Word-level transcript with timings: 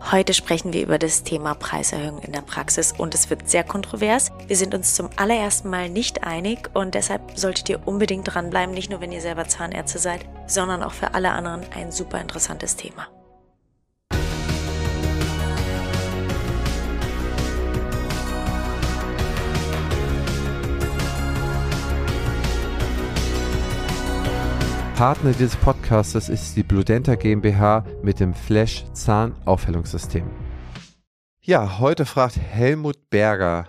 Heute 0.00 0.32
sprechen 0.32 0.72
wir 0.72 0.82
über 0.82 0.98
das 0.98 1.22
Thema 1.22 1.54
Preiserhöhung 1.54 2.20
in 2.20 2.32
der 2.32 2.40
Praxis 2.40 2.94
und 2.96 3.14
es 3.14 3.28
wird 3.30 3.48
sehr 3.48 3.64
kontrovers. 3.64 4.30
Wir 4.46 4.56
sind 4.56 4.74
uns 4.74 4.94
zum 4.94 5.10
allerersten 5.16 5.68
Mal 5.68 5.90
nicht 5.90 6.24
einig 6.24 6.70
und 6.72 6.94
deshalb 6.94 7.38
solltet 7.38 7.68
ihr 7.68 7.86
unbedingt 7.86 8.32
dranbleiben, 8.32 8.74
nicht 8.74 8.90
nur 8.90 9.00
wenn 9.00 9.12
ihr 9.12 9.20
selber 9.20 9.48
Zahnärzte 9.48 9.98
seid, 9.98 10.24
sondern 10.46 10.82
auch 10.82 10.92
für 10.92 11.14
alle 11.14 11.32
anderen 11.32 11.66
ein 11.74 11.92
super 11.92 12.20
interessantes 12.20 12.76
Thema. 12.76 13.08
Partner 24.98 25.30
dieses 25.30 25.54
Podcasts 25.54 26.28
ist 26.28 26.56
die 26.56 26.64
Bludenta 26.64 27.14
GmbH 27.14 27.84
mit 28.02 28.18
dem 28.18 28.34
Flash 28.34 28.84
Zahnaufhellungssystem. 28.94 30.28
Ja, 31.40 31.78
heute 31.78 32.04
fragt 32.04 32.36
Helmut 32.36 33.08
Berger 33.08 33.68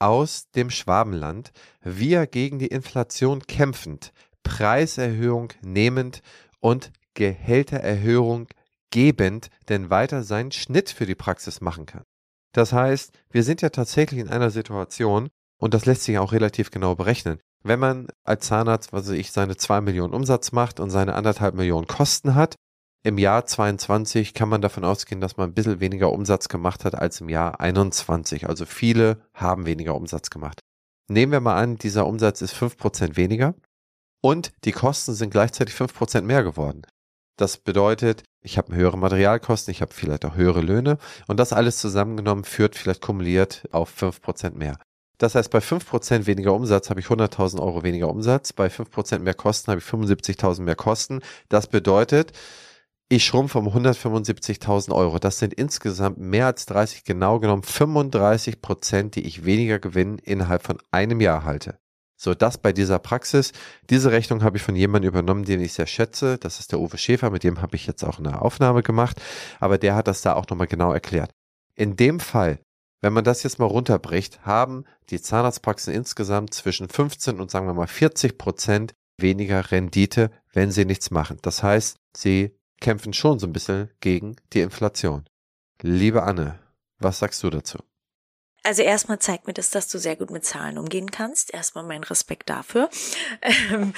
aus 0.00 0.50
dem 0.50 0.70
Schwabenland, 0.70 1.52
wie 1.84 2.14
er 2.14 2.26
gegen 2.26 2.58
die 2.58 2.66
Inflation 2.66 3.46
kämpfend, 3.46 4.12
Preiserhöhung 4.42 5.52
nehmend 5.62 6.22
und 6.58 6.90
Gehältererhöhung 7.14 8.48
gebend 8.90 9.50
denn 9.68 9.90
weiter 9.90 10.24
seinen 10.24 10.50
Schnitt 10.50 10.90
für 10.90 11.06
die 11.06 11.14
Praxis 11.14 11.60
machen 11.60 11.86
kann. 11.86 12.02
Das 12.50 12.72
heißt, 12.72 13.12
wir 13.30 13.44
sind 13.44 13.62
ja 13.62 13.68
tatsächlich 13.68 14.18
in 14.18 14.28
einer 14.28 14.50
Situation, 14.50 15.28
und 15.56 15.72
das 15.72 15.86
lässt 15.86 16.02
sich 16.02 16.18
auch 16.18 16.32
relativ 16.32 16.72
genau 16.72 16.96
berechnen. 16.96 17.38
Wenn 17.66 17.80
man 17.80 18.08
als 18.24 18.46
Zahnarzt, 18.46 18.92
was 18.92 19.08
weiß 19.08 19.14
ich, 19.14 19.32
seine 19.32 19.56
zwei 19.56 19.80
Millionen 19.80 20.12
Umsatz 20.12 20.52
macht 20.52 20.80
und 20.80 20.90
seine 20.90 21.14
anderthalb 21.14 21.54
Millionen 21.54 21.86
Kosten 21.86 22.34
hat, 22.34 22.56
im 23.02 23.18
Jahr 23.18 23.46
22 23.46 24.34
kann 24.34 24.48
man 24.50 24.60
davon 24.60 24.84
ausgehen, 24.84 25.20
dass 25.20 25.36
man 25.36 25.50
ein 25.50 25.54
bisschen 25.54 25.80
weniger 25.80 26.12
Umsatz 26.12 26.48
gemacht 26.48 26.84
hat 26.84 26.94
als 26.94 27.20
im 27.20 27.28
Jahr 27.28 27.60
21. 27.60 28.48
Also 28.48 28.66
viele 28.66 29.18
haben 29.34 29.66
weniger 29.66 29.94
Umsatz 29.94 30.30
gemacht. 30.30 30.60
Nehmen 31.08 31.32
wir 31.32 31.40
mal 31.40 31.56
an, 31.56 31.76
dieser 31.76 32.06
Umsatz 32.06 32.42
ist 32.42 32.54
5% 32.54 33.16
weniger 33.16 33.54
und 34.22 34.52
die 34.64 34.72
Kosten 34.72 35.14
sind 35.14 35.30
gleichzeitig 35.30 35.74
5% 35.74 36.22
mehr 36.22 36.42
geworden. 36.44 36.82
Das 37.36 37.58
bedeutet, 37.58 38.22
ich 38.42 38.58
habe 38.58 38.74
höhere 38.74 38.96
Materialkosten, 38.96 39.72
ich 39.72 39.82
habe 39.82 39.92
vielleicht 39.92 40.24
auch 40.24 40.36
höhere 40.36 40.60
Löhne 40.60 40.98
und 41.26 41.38
das 41.38 41.52
alles 41.52 41.78
zusammengenommen 41.78 42.44
führt 42.44 42.76
vielleicht 42.76 43.02
kumuliert 43.02 43.66
auf 43.70 43.90
5% 44.02 44.54
mehr. 44.54 44.78
Das 45.18 45.34
heißt, 45.34 45.50
bei 45.50 45.58
5% 45.58 46.26
weniger 46.26 46.54
Umsatz 46.54 46.90
habe 46.90 47.00
ich 47.00 47.06
100.000 47.06 47.60
Euro 47.60 47.82
weniger 47.82 48.08
Umsatz, 48.08 48.52
bei 48.52 48.66
5% 48.66 49.20
mehr 49.20 49.34
Kosten 49.34 49.70
habe 49.70 49.80
ich 49.80 49.86
75.000 49.86 50.62
mehr 50.62 50.76
Kosten. 50.76 51.20
Das 51.48 51.68
bedeutet, 51.68 52.32
ich 53.08 53.24
schrumpfe 53.24 53.58
um 53.58 53.68
175.000 53.68 54.92
Euro. 54.92 55.18
Das 55.18 55.38
sind 55.38 55.54
insgesamt 55.54 56.18
mehr 56.18 56.46
als 56.46 56.66
30, 56.66 57.04
genau 57.04 57.38
genommen 57.38 57.62
35 57.62 58.60
Prozent, 58.60 59.14
die 59.14 59.26
ich 59.26 59.44
weniger 59.44 59.78
Gewinn 59.78 60.18
innerhalb 60.18 60.64
von 60.64 60.78
einem 60.90 61.20
Jahr 61.20 61.44
halte. 61.44 61.78
So, 62.16 62.34
das 62.34 62.58
bei 62.58 62.72
dieser 62.72 62.98
Praxis. 62.98 63.52
Diese 63.90 64.10
Rechnung 64.10 64.42
habe 64.42 64.56
ich 64.56 64.62
von 64.62 64.74
jemandem 64.74 65.10
übernommen, 65.10 65.44
den 65.44 65.60
ich 65.60 65.74
sehr 65.74 65.86
schätze. 65.86 66.38
Das 66.38 66.58
ist 66.58 66.72
der 66.72 66.80
Uwe 66.80 66.96
Schäfer, 66.96 67.30
mit 67.30 67.44
dem 67.44 67.60
habe 67.60 67.76
ich 67.76 67.86
jetzt 67.86 68.02
auch 68.02 68.18
eine 68.18 68.40
Aufnahme 68.40 68.82
gemacht. 68.82 69.20
Aber 69.60 69.78
der 69.78 69.94
hat 69.94 70.08
das 70.08 70.22
da 70.22 70.34
auch 70.34 70.48
nochmal 70.48 70.66
genau 70.66 70.92
erklärt. 70.92 71.30
In 71.74 71.96
dem 71.96 72.20
Fall 72.20 72.60
wenn 73.04 73.12
man 73.12 73.22
das 73.22 73.42
jetzt 73.42 73.58
mal 73.58 73.66
runterbricht, 73.66 74.46
haben 74.46 74.86
die 75.10 75.20
Zahnarztpraxen 75.20 75.92
insgesamt 75.92 76.54
zwischen 76.54 76.88
15 76.88 77.38
und 77.38 77.50
sagen 77.50 77.66
wir 77.66 77.74
mal 77.74 77.86
40 77.86 78.38
Prozent 78.38 78.94
weniger 79.18 79.70
Rendite, 79.70 80.30
wenn 80.54 80.70
sie 80.70 80.86
nichts 80.86 81.10
machen. 81.10 81.36
Das 81.42 81.62
heißt, 81.62 81.98
sie 82.16 82.56
kämpfen 82.80 83.12
schon 83.12 83.38
so 83.38 83.46
ein 83.46 83.52
bisschen 83.52 83.90
gegen 84.00 84.36
die 84.54 84.62
Inflation. 84.62 85.28
Liebe 85.82 86.22
Anne, 86.22 86.58
was 86.98 87.18
sagst 87.18 87.42
du 87.42 87.50
dazu? 87.50 87.76
Also 88.62 88.80
erstmal 88.80 89.18
zeigt 89.18 89.46
mir 89.46 89.52
das, 89.52 89.68
dass 89.68 89.88
du 89.88 89.98
sehr 89.98 90.16
gut 90.16 90.30
mit 90.30 90.46
Zahlen 90.46 90.78
umgehen 90.78 91.10
kannst. 91.10 91.52
Erstmal 91.52 91.84
mein 91.84 92.04
Respekt 92.04 92.48
dafür. 92.48 92.88
Ähm, 93.70 93.92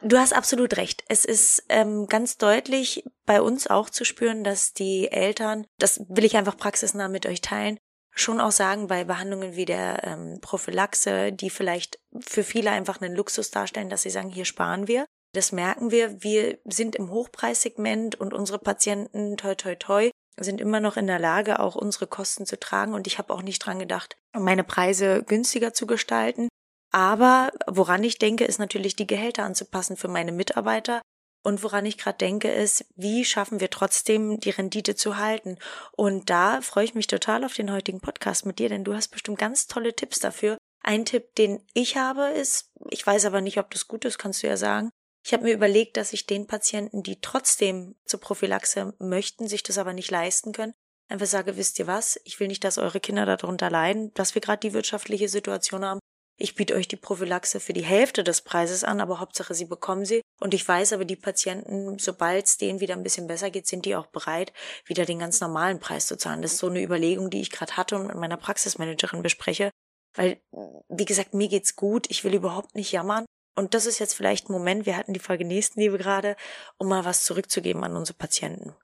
du 0.00 0.16
hast 0.16 0.32
absolut 0.32 0.78
recht. 0.78 1.04
Es 1.08 1.26
ist 1.26 1.62
ähm, 1.68 2.06
ganz 2.06 2.38
deutlich 2.38 3.04
bei 3.26 3.42
uns 3.42 3.66
auch 3.66 3.90
zu 3.90 4.06
spüren, 4.06 4.44
dass 4.44 4.72
die 4.72 5.12
Eltern, 5.12 5.66
das 5.76 6.00
will 6.08 6.24
ich 6.24 6.38
einfach 6.38 6.56
praxisnah 6.56 7.08
mit 7.08 7.26
euch 7.26 7.42
teilen, 7.42 7.78
schon 8.20 8.40
auch 8.40 8.52
sagen, 8.52 8.86
bei 8.86 9.04
Behandlungen 9.04 9.56
wie 9.56 9.64
der 9.64 10.04
ähm, 10.04 10.38
Prophylaxe, 10.40 11.32
die 11.32 11.50
vielleicht 11.50 11.98
für 12.20 12.44
viele 12.44 12.70
einfach 12.70 13.00
einen 13.00 13.14
Luxus 13.14 13.50
darstellen, 13.50 13.90
dass 13.90 14.02
sie 14.02 14.10
sagen, 14.10 14.30
hier 14.30 14.44
sparen 14.44 14.88
wir. 14.88 15.06
Das 15.32 15.52
merken 15.52 15.90
wir. 15.90 16.22
Wir 16.22 16.58
sind 16.64 16.96
im 16.96 17.10
Hochpreissegment 17.10 18.16
und 18.16 18.34
unsere 18.34 18.58
Patienten, 18.58 19.36
toi, 19.36 19.54
toi, 19.54 19.76
toi, 19.76 20.10
sind 20.38 20.60
immer 20.60 20.80
noch 20.80 20.96
in 20.96 21.06
der 21.06 21.18
Lage, 21.18 21.60
auch 21.60 21.76
unsere 21.76 22.06
Kosten 22.06 22.46
zu 22.46 22.58
tragen. 22.58 22.94
Und 22.94 23.06
ich 23.06 23.18
habe 23.18 23.32
auch 23.32 23.42
nicht 23.42 23.64
dran 23.64 23.78
gedacht, 23.78 24.16
meine 24.32 24.64
Preise 24.64 25.22
günstiger 25.22 25.72
zu 25.72 25.86
gestalten. 25.86 26.48
Aber 26.92 27.52
woran 27.68 28.02
ich 28.02 28.18
denke, 28.18 28.44
ist 28.44 28.58
natürlich 28.58 28.96
die 28.96 29.06
Gehälter 29.06 29.44
anzupassen 29.44 29.96
für 29.96 30.08
meine 30.08 30.32
Mitarbeiter, 30.32 31.00
und 31.42 31.62
woran 31.62 31.86
ich 31.86 31.96
gerade 31.96 32.18
denke, 32.18 32.50
ist, 32.50 32.84
wie 32.96 33.24
schaffen 33.24 33.60
wir 33.60 33.70
trotzdem 33.70 34.40
die 34.40 34.50
Rendite 34.50 34.94
zu 34.94 35.16
halten? 35.16 35.58
Und 35.92 36.28
da 36.28 36.60
freue 36.60 36.84
ich 36.84 36.94
mich 36.94 37.06
total 37.06 37.44
auf 37.44 37.54
den 37.54 37.72
heutigen 37.72 38.00
Podcast 38.00 38.44
mit 38.44 38.58
dir, 38.58 38.68
denn 38.68 38.84
du 38.84 38.94
hast 38.94 39.08
bestimmt 39.08 39.38
ganz 39.38 39.66
tolle 39.66 39.94
Tipps 39.94 40.18
dafür. 40.18 40.58
Ein 40.82 41.04
Tipp, 41.04 41.34
den 41.36 41.62
ich 41.72 41.96
habe, 41.96 42.26
ist, 42.28 42.70
ich 42.90 43.06
weiß 43.06 43.24
aber 43.24 43.40
nicht, 43.40 43.58
ob 43.58 43.70
das 43.70 43.88
gut 43.88 44.04
ist, 44.04 44.18
kannst 44.18 44.42
du 44.42 44.46
ja 44.46 44.56
sagen. 44.56 44.90
Ich 45.24 45.32
habe 45.32 45.44
mir 45.44 45.52
überlegt, 45.52 45.96
dass 45.96 46.12
ich 46.12 46.26
den 46.26 46.46
Patienten, 46.46 47.02
die 47.02 47.20
trotzdem 47.20 47.94
zur 48.04 48.20
Prophylaxe 48.20 48.94
möchten, 48.98 49.48
sich 49.48 49.62
das 49.62 49.76
aber 49.76 49.92
nicht 49.92 50.10
leisten 50.10 50.52
können, 50.52 50.72
einfach 51.08 51.26
sage, 51.26 51.56
wisst 51.56 51.78
ihr 51.78 51.86
was, 51.86 52.18
ich 52.24 52.40
will 52.40 52.48
nicht, 52.48 52.64
dass 52.64 52.78
eure 52.78 53.00
Kinder 53.00 53.26
darunter 53.26 53.68
leiden, 53.70 54.12
dass 54.14 54.34
wir 54.34 54.40
gerade 54.40 54.60
die 54.60 54.72
wirtschaftliche 54.72 55.28
Situation 55.28 55.84
haben 55.84 56.00
ich 56.40 56.54
biete 56.54 56.74
euch 56.74 56.88
die 56.88 56.96
Prophylaxe 56.96 57.60
für 57.60 57.74
die 57.74 57.84
Hälfte 57.84 58.24
des 58.24 58.40
Preises 58.40 58.82
an, 58.82 59.00
aber 59.00 59.20
Hauptsache 59.20 59.54
sie 59.54 59.66
bekommen 59.66 60.06
sie. 60.06 60.22
Und 60.40 60.54
ich 60.54 60.66
weiß 60.66 60.94
aber, 60.94 61.04
die 61.04 61.16
Patienten, 61.16 61.98
sobald 61.98 62.46
es 62.46 62.56
denen 62.56 62.80
wieder 62.80 62.94
ein 62.94 63.02
bisschen 63.02 63.26
besser 63.26 63.50
geht, 63.50 63.66
sind 63.66 63.84
die 63.84 63.94
auch 63.94 64.06
bereit, 64.06 64.52
wieder 64.86 65.04
den 65.04 65.18
ganz 65.18 65.40
normalen 65.40 65.80
Preis 65.80 66.06
zu 66.06 66.16
zahlen. 66.16 66.40
Das 66.40 66.52
ist 66.52 66.58
so 66.58 66.68
eine 66.68 66.82
Überlegung, 66.82 67.28
die 67.28 67.42
ich 67.42 67.50
gerade 67.50 67.76
hatte 67.76 67.96
und 67.96 68.06
mit 68.06 68.16
meiner 68.16 68.38
Praxismanagerin 68.38 69.22
bespreche. 69.22 69.70
Weil, 70.14 70.40
wie 70.88 71.04
gesagt, 71.04 71.34
mir 71.34 71.48
geht's 71.48 71.76
gut, 71.76 72.06
ich 72.08 72.24
will 72.24 72.34
überhaupt 72.34 72.74
nicht 72.74 72.90
jammern. 72.90 73.26
Und 73.54 73.74
das 73.74 73.84
ist 73.84 73.98
jetzt 73.98 74.14
vielleicht 74.14 74.48
ein 74.48 74.54
Moment, 74.54 74.86
wir 74.86 74.96
hatten 74.96 75.12
die 75.12 75.20
Folge 75.20 75.44
Nächstenliebe 75.44 75.98
gerade, 75.98 76.36
um 76.78 76.88
mal 76.88 77.04
was 77.04 77.24
zurückzugeben 77.24 77.84
an 77.84 77.96
unsere 77.96 78.16
Patienten. 78.16 78.74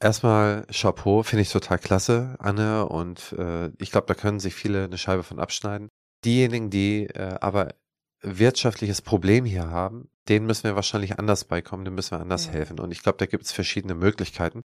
Erstmal 0.00 0.66
Chapeau, 0.70 1.24
finde 1.24 1.42
ich 1.42 1.50
total 1.50 1.78
klasse, 1.78 2.36
Anne. 2.38 2.86
Und 2.86 3.34
äh, 3.36 3.70
ich 3.78 3.90
glaube, 3.90 4.06
da 4.06 4.14
können 4.14 4.38
sich 4.38 4.54
viele 4.54 4.84
eine 4.84 4.98
Scheibe 4.98 5.24
von 5.24 5.40
abschneiden. 5.40 5.88
Diejenigen, 6.24 6.70
die 6.70 7.06
äh, 7.06 7.36
aber 7.40 7.74
wirtschaftliches 8.20 9.02
Problem 9.02 9.44
hier 9.44 9.68
haben, 9.70 10.08
denen 10.28 10.46
müssen 10.46 10.64
wir 10.64 10.74
wahrscheinlich 10.76 11.18
anders 11.18 11.44
beikommen, 11.44 11.84
denen 11.84 11.96
müssen 11.96 12.12
wir 12.12 12.20
anders 12.20 12.46
ja. 12.46 12.52
helfen. 12.52 12.80
Und 12.80 12.90
ich 12.90 13.02
glaube, 13.02 13.18
da 13.18 13.26
gibt 13.26 13.44
es 13.44 13.52
verschiedene 13.52 13.94
Möglichkeiten. 13.94 14.62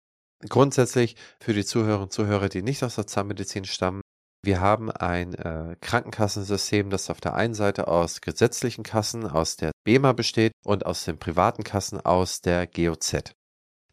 Grundsätzlich 0.49 1.15
für 1.39 1.53
die 1.53 1.63
Zuhörerinnen 1.63 2.03
und 2.03 2.13
Zuhörer, 2.13 2.49
die 2.49 2.61
nicht 2.61 2.83
aus 2.83 2.95
der 2.95 3.07
Zahnmedizin 3.07 3.65
stammen, 3.65 4.01
wir 4.45 4.61
haben 4.61 4.91
ein 4.91 5.33
äh, 5.33 5.75
Krankenkassensystem, 5.81 6.91
das 6.91 7.09
auf 7.09 7.19
der 7.19 7.33
einen 7.33 7.55
Seite 7.55 7.87
aus 7.87 8.21
gesetzlichen 8.21 8.83
Kassen, 8.83 9.25
aus 9.25 9.55
der 9.55 9.71
BEMA 9.85 10.13
besteht 10.13 10.51
und 10.63 10.85
aus 10.85 11.03
den 11.03 11.17
privaten 11.17 11.63
Kassen 11.63 11.99
aus 11.99 12.41
der 12.41 12.67
GOZ. 12.67 13.33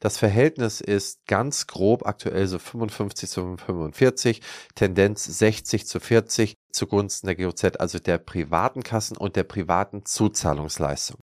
Das 0.03 0.19
Verhältnis 0.19 0.81
ist 0.81 1.25
ganz 1.27 1.69
grob 1.69 2.07
aktuell 2.07 2.49
so 2.49 2.59
55 2.59 3.31
zu 3.31 3.57
45, 3.57 4.43
Tendenz 4.75 5.23
60 5.23 5.87
zu 5.87 6.01
40 6.01 6.57
zugunsten 6.73 7.29
der 7.29 7.37
GOZ, 7.37 7.77
also 7.79 8.01
der 8.01 8.19
privaten 8.19 8.83
Kassen 8.83 9.17
und 9.17 9.37
der 9.37 9.45
privaten 9.45 10.05
Zuzahlungsleistung. 10.05 11.21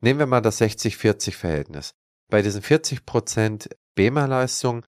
Nehmen 0.00 0.20
wir 0.20 0.26
mal 0.26 0.40
das 0.40 0.60
60-40 0.60 1.32
Verhältnis. 1.32 1.94
Bei 2.30 2.42
diesen 2.42 2.62
40 2.62 3.04
Prozent 3.06 3.70
BEMA-Leistung 3.96 4.84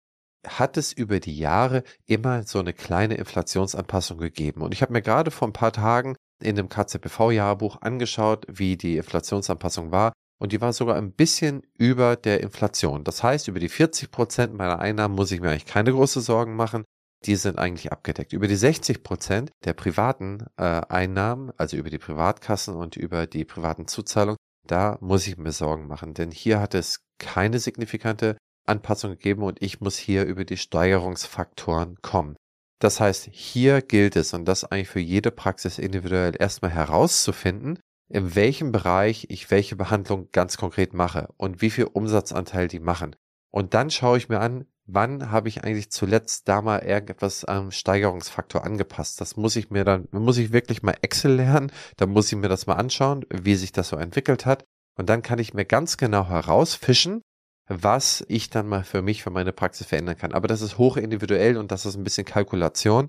hat 0.46 0.76
es 0.76 0.92
über 0.92 1.18
die 1.18 1.36
Jahre 1.36 1.82
immer 2.06 2.44
so 2.44 2.60
eine 2.60 2.72
kleine 2.72 3.16
Inflationsanpassung 3.16 4.18
gegeben. 4.18 4.62
Und 4.62 4.72
ich 4.72 4.80
habe 4.80 4.92
mir 4.92 5.02
gerade 5.02 5.32
vor 5.32 5.48
ein 5.48 5.52
paar 5.52 5.72
Tagen 5.72 6.14
in 6.40 6.54
dem 6.54 6.68
KZBV-Jahrbuch 6.68 7.82
angeschaut, 7.82 8.46
wie 8.48 8.76
die 8.76 8.96
Inflationsanpassung 8.96 9.90
war 9.90 10.12
und 10.38 10.52
die 10.52 10.60
war 10.60 10.72
sogar 10.72 10.96
ein 10.96 11.12
bisschen 11.12 11.62
über 11.78 12.16
der 12.16 12.40
Inflation. 12.42 13.04
Das 13.04 13.22
heißt, 13.22 13.48
über 13.48 13.60
die 13.60 13.68
40 13.68 14.10
Prozent 14.10 14.54
meiner 14.54 14.78
Einnahmen 14.78 15.14
muss 15.14 15.32
ich 15.32 15.40
mir 15.40 15.50
eigentlich 15.50 15.66
keine 15.66 15.92
große 15.92 16.20
Sorgen 16.20 16.56
machen. 16.56 16.84
Die 17.24 17.36
sind 17.36 17.58
eigentlich 17.58 17.92
abgedeckt. 17.92 18.32
Über 18.32 18.48
die 18.48 18.56
60 18.56 19.02
Prozent 19.02 19.50
der 19.64 19.72
privaten 19.72 20.46
äh, 20.56 20.82
Einnahmen, 20.88 21.52
also 21.56 21.76
über 21.76 21.88
die 21.88 21.98
Privatkassen 21.98 22.74
und 22.74 22.96
über 22.96 23.26
die 23.26 23.44
privaten 23.44 23.88
Zuzahlungen, 23.88 24.36
da 24.66 24.98
muss 25.00 25.26
ich 25.26 25.36
mir 25.36 25.52
Sorgen 25.52 25.86
machen, 25.86 26.14
denn 26.14 26.30
hier 26.30 26.60
hat 26.60 26.74
es 26.74 27.00
keine 27.18 27.58
signifikante 27.58 28.36
Anpassung 28.66 29.10
gegeben 29.10 29.42
und 29.42 29.62
ich 29.62 29.80
muss 29.80 29.96
hier 29.96 30.24
über 30.24 30.44
die 30.44 30.56
Steigerungsfaktoren 30.56 31.96
kommen. 32.02 32.36
Das 32.80 33.00
heißt, 33.00 33.28
hier 33.30 33.82
gilt 33.82 34.16
es, 34.16 34.34
und 34.34 34.46
das 34.46 34.64
eigentlich 34.64 34.88
für 34.88 35.00
jede 35.00 35.30
Praxis 35.30 35.78
individuell 35.78 36.34
erstmal 36.38 36.70
herauszufinden, 36.70 37.78
in 38.08 38.34
welchem 38.34 38.72
Bereich 38.72 39.26
ich 39.30 39.50
welche 39.50 39.76
Behandlung 39.76 40.28
ganz 40.32 40.56
konkret 40.56 40.94
mache 40.94 41.28
und 41.36 41.62
wie 41.62 41.70
viel 41.70 41.84
Umsatzanteil 41.84 42.68
die 42.68 42.80
machen. 42.80 43.16
Und 43.50 43.74
dann 43.74 43.90
schaue 43.90 44.18
ich 44.18 44.28
mir 44.28 44.40
an, 44.40 44.66
wann 44.86 45.30
habe 45.30 45.48
ich 45.48 45.64
eigentlich 45.64 45.90
zuletzt 45.90 46.48
da 46.48 46.60
mal 46.60 46.80
irgendetwas 46.80 47.44
am 47.44 47.70
Steigerungsfaktor 47.70 48.64
angepasst? 48.64 49.20
Das 49.20 49.36
muss 49.36 49.56
ich 49.56 49.70
mir 49.70 49.84
dann, 49.84 50.08
muss 50.10 50.38
ich 50.38 50.52
wirklich 50.52 50.82
mal 50.82 50.96
Excel 51.02 51.36
lernen, 51.36 51.72
dann 51.96 52.10
muss 52.10 52.30
ich 52.30 52.38
mir 52.38 52.48
das 52.48 52.66
mal 52.66 52.74
anschauen, 52.74 53.24
wie 53.30 53.54
sich 53.54 53.72
das 53.72 53.88
so 53.88 53.96
entwickelt 53.96 54.44
hat. 54.44 54.64
Und 54.96 55.08
dann 55.08 55.22
kann 55.22 55.38
ich 55.38 55.54
mir 55.54 55.64
ganz 55.64 55.96
genau 55.96 56.28
herausfischen, 56.28 57.22
was 57.66 58.24
ich 58.28 58.50
dann 58.50 58.68
mal 58.68 58.84
für 58.84 59.02
mich, 59.02 59.22
für 59.22 59.30
meine 59.30 59.52
Praxis 59.52 59.86
verändern 59.86 60.16
kann. 60.16 60.32
Aber 60.32 60.48
das 60.48 60.60
ist 60.60 60.78
hoch 60.78 60.96
individuell 60.96 61.56
und 61.56 61.70
das 61.70 61.86
ist 61.86 61.96
ein 61.96 62.04
bisschen 62.04 62.26
Kalkulation. 62.26 63.08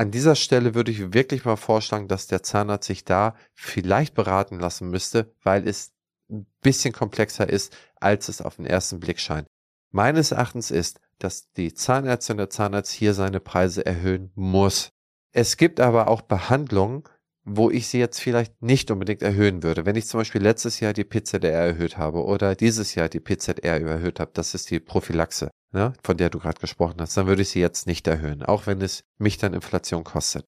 An 0.00 0.12
dieser 0.12 0.36
Stelle 0.36 0.76
würde 0.76 0.92
ich 0.92 1.12
wirklich 1.12 1.44
mal 1.44 1.56
vorschlagen, 1.56 2.06
dass 2.06 2.28
der 2.28 2.44
Zahnarzt 2.44 2.86
sich 2.86 3.04
da 3.04 3.34
vielleicht 3.52 4.14
beraten 4.14 4.60
lassen 4.60 4.90
müsste, 4.90 5.34
weil 5.42 5.66
es 5.66 5.92
ein 6.30 6.46
bisschen 6.62 6.92
komplexer 6.92 7.48
ist, 7.48 7.76
als 7.96 8.28
es 8.28 8.40
auf 8.40 8.56
den 8.56 8.66
ersten 8.66 9.00
Blick 9.00 9.18
scheint. 9.18 9.48
Meines 9.90 10.30
Erachtens 10.30 10.70
ist, 10.70 11.00
dass 11.18 11.50
die 11.50 11.74
Zahnärztin 11.74 12.36
der 12.36 12.48
Zahnarzt 12.48 12.92
hier 12.92 13.12
seine 13.12 13.40
Preise 13.40 13.84
erhöhen 13.84 14.30
muss. 14.36 14.90
Es 15.32 15.56
gibt 15.56 15.80
aber 15.80 16.06
auch 16.06 16.22
Behandlungen, 16.22 17.02
wo 17.48 17.70
ich 17.70 17.88
sie 17.88 17.98
jetzt 17.98 18.20
vielleicht 18.20 18.62
nicht 18.62 18.90
unbedingt 18.90 19.22
erhöhen 19.22 19.62
würde. 19.62 19.86
Wenn 19.86 19.96
ich 19.96 20.06
zum 20.06 20.20
Beispiel 20.20 20.42
letztes 20.42 20.80
Jahr 20.80 20.92
die 20.92 21.04
PZR 21.04 21.50
erhöht 21.50 21.96
habe 21.96 22.24
oder 22.24 22.54
dieses 22.54 22.94
Jahr 22.94 23.08
die 23.08 23.20
PZR 23.20 23.80
erhöht 23.80 24.20
habe, 24.20 24.30
das 24.34 24.54
ist 24.54 24.70
die 24.70 24.80
Prophylaxe, 24.80 25.50
ne, 25.72 25.94
von 26.02 26.16
der 26.16 26.30
du 26.30 26.38
gerade 26.38 26.60
gesprochen 26.60 27.00
hast, 27.00 27.16
dann 27.16 27.26
würde 27.26 27.42
ich 27.42 27.48
sie 27.48 27.60
jetzt 27.60 27.86
nicht 27.86 28.06
erhöhen, 28.06 28.42
auch 28.42 28.66
wenn 28.66 28.82
es 28.82 29.02
mich 29.18 29.38
dann 29.38 29.54
Inflation 29.54 30.04
kostet. 30.04 30.44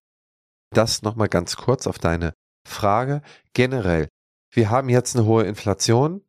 Das 0.73 1.01
nochmal 1.01 1.27
ganz 1.27 1.57
kurz 1.57 1.87
auf 1.87 1.99
deine 1.99 2.33
Frage. 2.67 3.21
Generell, 3.53 4.07
wir 4.51 4.69
haben 4.69 4.89
jetzt 4.89 5.15
eine 5.15 5.25
hohe 5.25 5.43
Inflation. 5.43 6.23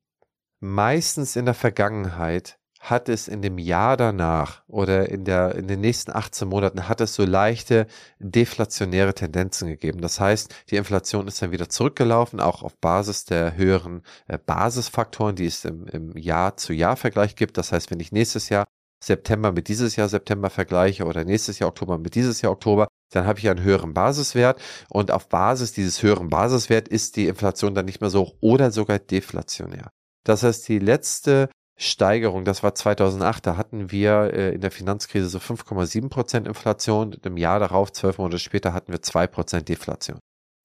Meistens 0.60 1.36
in 1.36 1.44
der 1.44 1.54
Vergangenheit 1.54 2.56
hat 2.82 3.08
es 3.08 3.28
in 3.28 3.42
dem 3.42 3.58
Jahr 3.58 3.96
danach 3.96 4.64
oder 4.66 5.08
in, 5.08 5.24
der, 5.24 5.54
in 5.54 5.68
den 5.68 5.80
nächsten 5.80 6.10
18 6.10 6.48
Monaten 6.48 6.88
hat 6.88 7.00
es 7.00 7.14
so 7.14 7.24
leichte 7.24 7.86
deflationäre 8.18 9.14
Tendenzen 9.14 9.68
gegeben. 9.68 10.00
Das 10.00 10.18
heißt, 10.18 10.52
die 10.68 10.76
Inflation 10.76 11.28
ist 11.28 11.40
dann 11.40 11.52
wieder 11.52 11.68
zurückgelaufen, 11.68 12.40
auch 12.40 12.64
auf 12.64 12.76
Basis 12.78 13.24
der 13.24 13.56
höheren 13.56 14.02
äh, 14.26 14.36
Basisfaktoren, 14.36 15.36
die 15.36 15.46
es 15.46 15.64
im, 15.64 15.86
im 15.86 16.16
Jahr-zu-Jahr-Vergleich 16.16 17.36
gibt. 17.36 17.56
Das 17.56 17.70
heißt, 17.70 17.92
wenn 17.92 18.00
ich 18.00 18.10
nächstes 18.10 18.48
Jahr 18.48 18.64
September 19.00 19.52
mit 19.52 19.68
dieses 19.68 19.94
Jahr 19.94 20.08
September 20.08 20.50
vergleiche 20.50 21.04
oder 21.04 21.24
nächstes 21.24 21.60
Jahr 21.60 21.68
Oktober 21.68 21.98
mit 21.98 22.16
dieses 22.16 22.42
Jahr 22.42 22.50
Oktober, 22.50 22.88
dann 23.12 23.26
habe 23.26 23.38
ich 23.38 23.48
einen 23.48 23.62
höheren 23.62 23.94
Basiswert 23.94 24.60
und 24.88 25.12
auf 25.12 25.28
Basis 25.28 25.72
dieses 25.72 26.02
höheren 26.02 26.30
Basiswert 26.30 26.88
ist 26.88 27.14
die 27.14 27.28
Inflation 27.28 27.76
dann 27.76 27.84
nicht 27.84 28.00
mehr 28.00 28.10
so 28.10 28.22
hoch 28.22 28.34
oder 28.40 28.72
sogar 28.72 28.98
deflationär. 28.98 29.90
Das 30.24 30.42
heißt, 30.42 30.68
die 30.68 30.80
letzte 30.80 31.48
Steigerung, 31.82 32.44
das 32.44 32.62
war 32.62 32.74
2008, 32.74 33.46
da 33.46 33.56
hatten 33.56 33.90
wir 33.90 34.32
äh, 34.32 34.54
in 34.54 34.60
der 34.60 34.70
Finanzkrise 34.70 35.28
so 35.28 35.38
5,7 35.38 36.08
Prozent 36.08 36.46
Inflation. 36.46 37.12
Im 37.24 37.36
Jahr 37.36 37.58
darauf, 37.58 37.92
zwölf 37.92 38.18
Monate 38.18 38.38
später, 38.38 38.72
hatten 38.72 38.92
wir 38.92 39.02
zwei 39.02 39.26
Prozent 39.26 39.68
Deflation. 39.68 40.18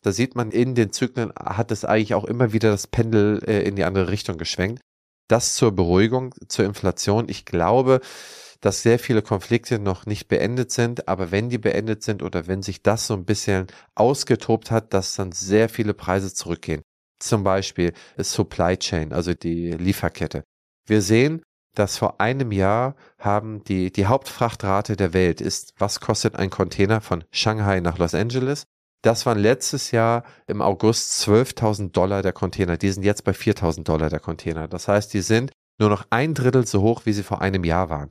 Da 0.03 0.11
sieht 0.11 0.35
man, 0.35 0.51
in 0.51 0.75
den 0.75 0.93
Zyklen 0.93 1.33
hat 1.35 1.71
es 1.71 1.85
eigentlich 1.85 2.13
auch 2.13 2.23
immer 2.23 2.53
wieder 2.53 2.69
das 2.69 2.85
Pendel 2.85 3.41
äh, 3.47 3.63
in 3.63 3.75
die 3.75 3.83
andere 3.83 4.09
Richtung 4.09 4.37
geschwenkt. 4.37 4.79
Das 5.27 5.55
zur 5.55 5.71
Beruhigung, 5.71 6.35
zur 6.47 6.65
Inflation. 6.65 7.27
Ich 7.29 7.45
glaube, 7.45 7.99
dass 8.61 8.83
sehr 8.83 8.99
viele 8.99 9.21
Konflikte 9.23 9.79
noch 9.79 10.05
nicht 10.05 10.27
beendet 10.27 10.71
sind, 10.71 11.07
aber 11.07 11.31
wenn 11.31 11.49
die 11.49 11.57
beendet 11.57 12.03
sind 12.03 12.21
oder 12.21 12.47
wenn 12.47 12.61
sich 12.61 12.83
das 12.83 13.07
so 13.07 13.15
ein 13.15 13.25
bisschen 13.25 13.67
ausgetobt 13.95 14.69
hat, 14.69 14.93
dass 14.93 15.15
dann 15.15 15.31
sehr 15.31 15.67
viele 15.67 15.93
Preise 15.93 16.33
zurückgehen. 16.33 16.83
Zum 17.19 17.43
Beispiel 17.43 17.93
Supply 18.17 18.77
Chain, 18.77 19.13
also 19.13 19.33
die 19.33 19.71
Lieferkette. 19.71 20.43
Wir 20.87 21.01
sehen, 21.01 21.43
dass 21.75 21.97
vor 21.97 22.19
einem 22.19 22.51
Jahr 22.51 22.95
haben 23.19 23.63
die, 23.65 23.91
die 23.91 24.07
Hauptfrachtrate 24.07 24.95
der 24.95 25.13
Welt 25.13 25.41
ist, 25.41 25.73
was 25.77 25.99
kostet 25.99 26.35
ein 26.35 26.49
Container 26.49 27.01
von 27.01 27.23
Shanghai 27.29 27.81
nach 27.81 27.97
Los 27.97 28.15
Angeles? 28.15 28.63
Das 29.03 29.25
waren 29.25 29.37
letztes 29.37 29.91
Jahr 29.91 30.23
im 30.47 30.61
August 30.61 31.27
12.000 31.27 31.91
Dollar 31.91 32.23
der 32.23 32.33
Container. 32.33 32.77
Die 32.77 32.89
sind 32.89 33.03
jetzt 33.03 33.23
bei 33.25 33.33
4.000 33.33 33.83
Dollar 33.83 34.09
der 34.09 34.19
Container. 34.19 34.67
Das 34.67 34.87
heißt, 34.87 35.13
die 35.13 35.21
sind 35.21 35.51
nur 35.77 35.89
noch 35.89 36.07
ein 36.09 36.33
Drittel 36.33 36.65
so 36.65 36.81
hoch, 36.81 37.01
wie 37.05 37.13
sie 37.13 37.21
vor 37.21 37.41
einem 37.41 37.63
Jahr 37.63 37.89
waren. 37.89 38.09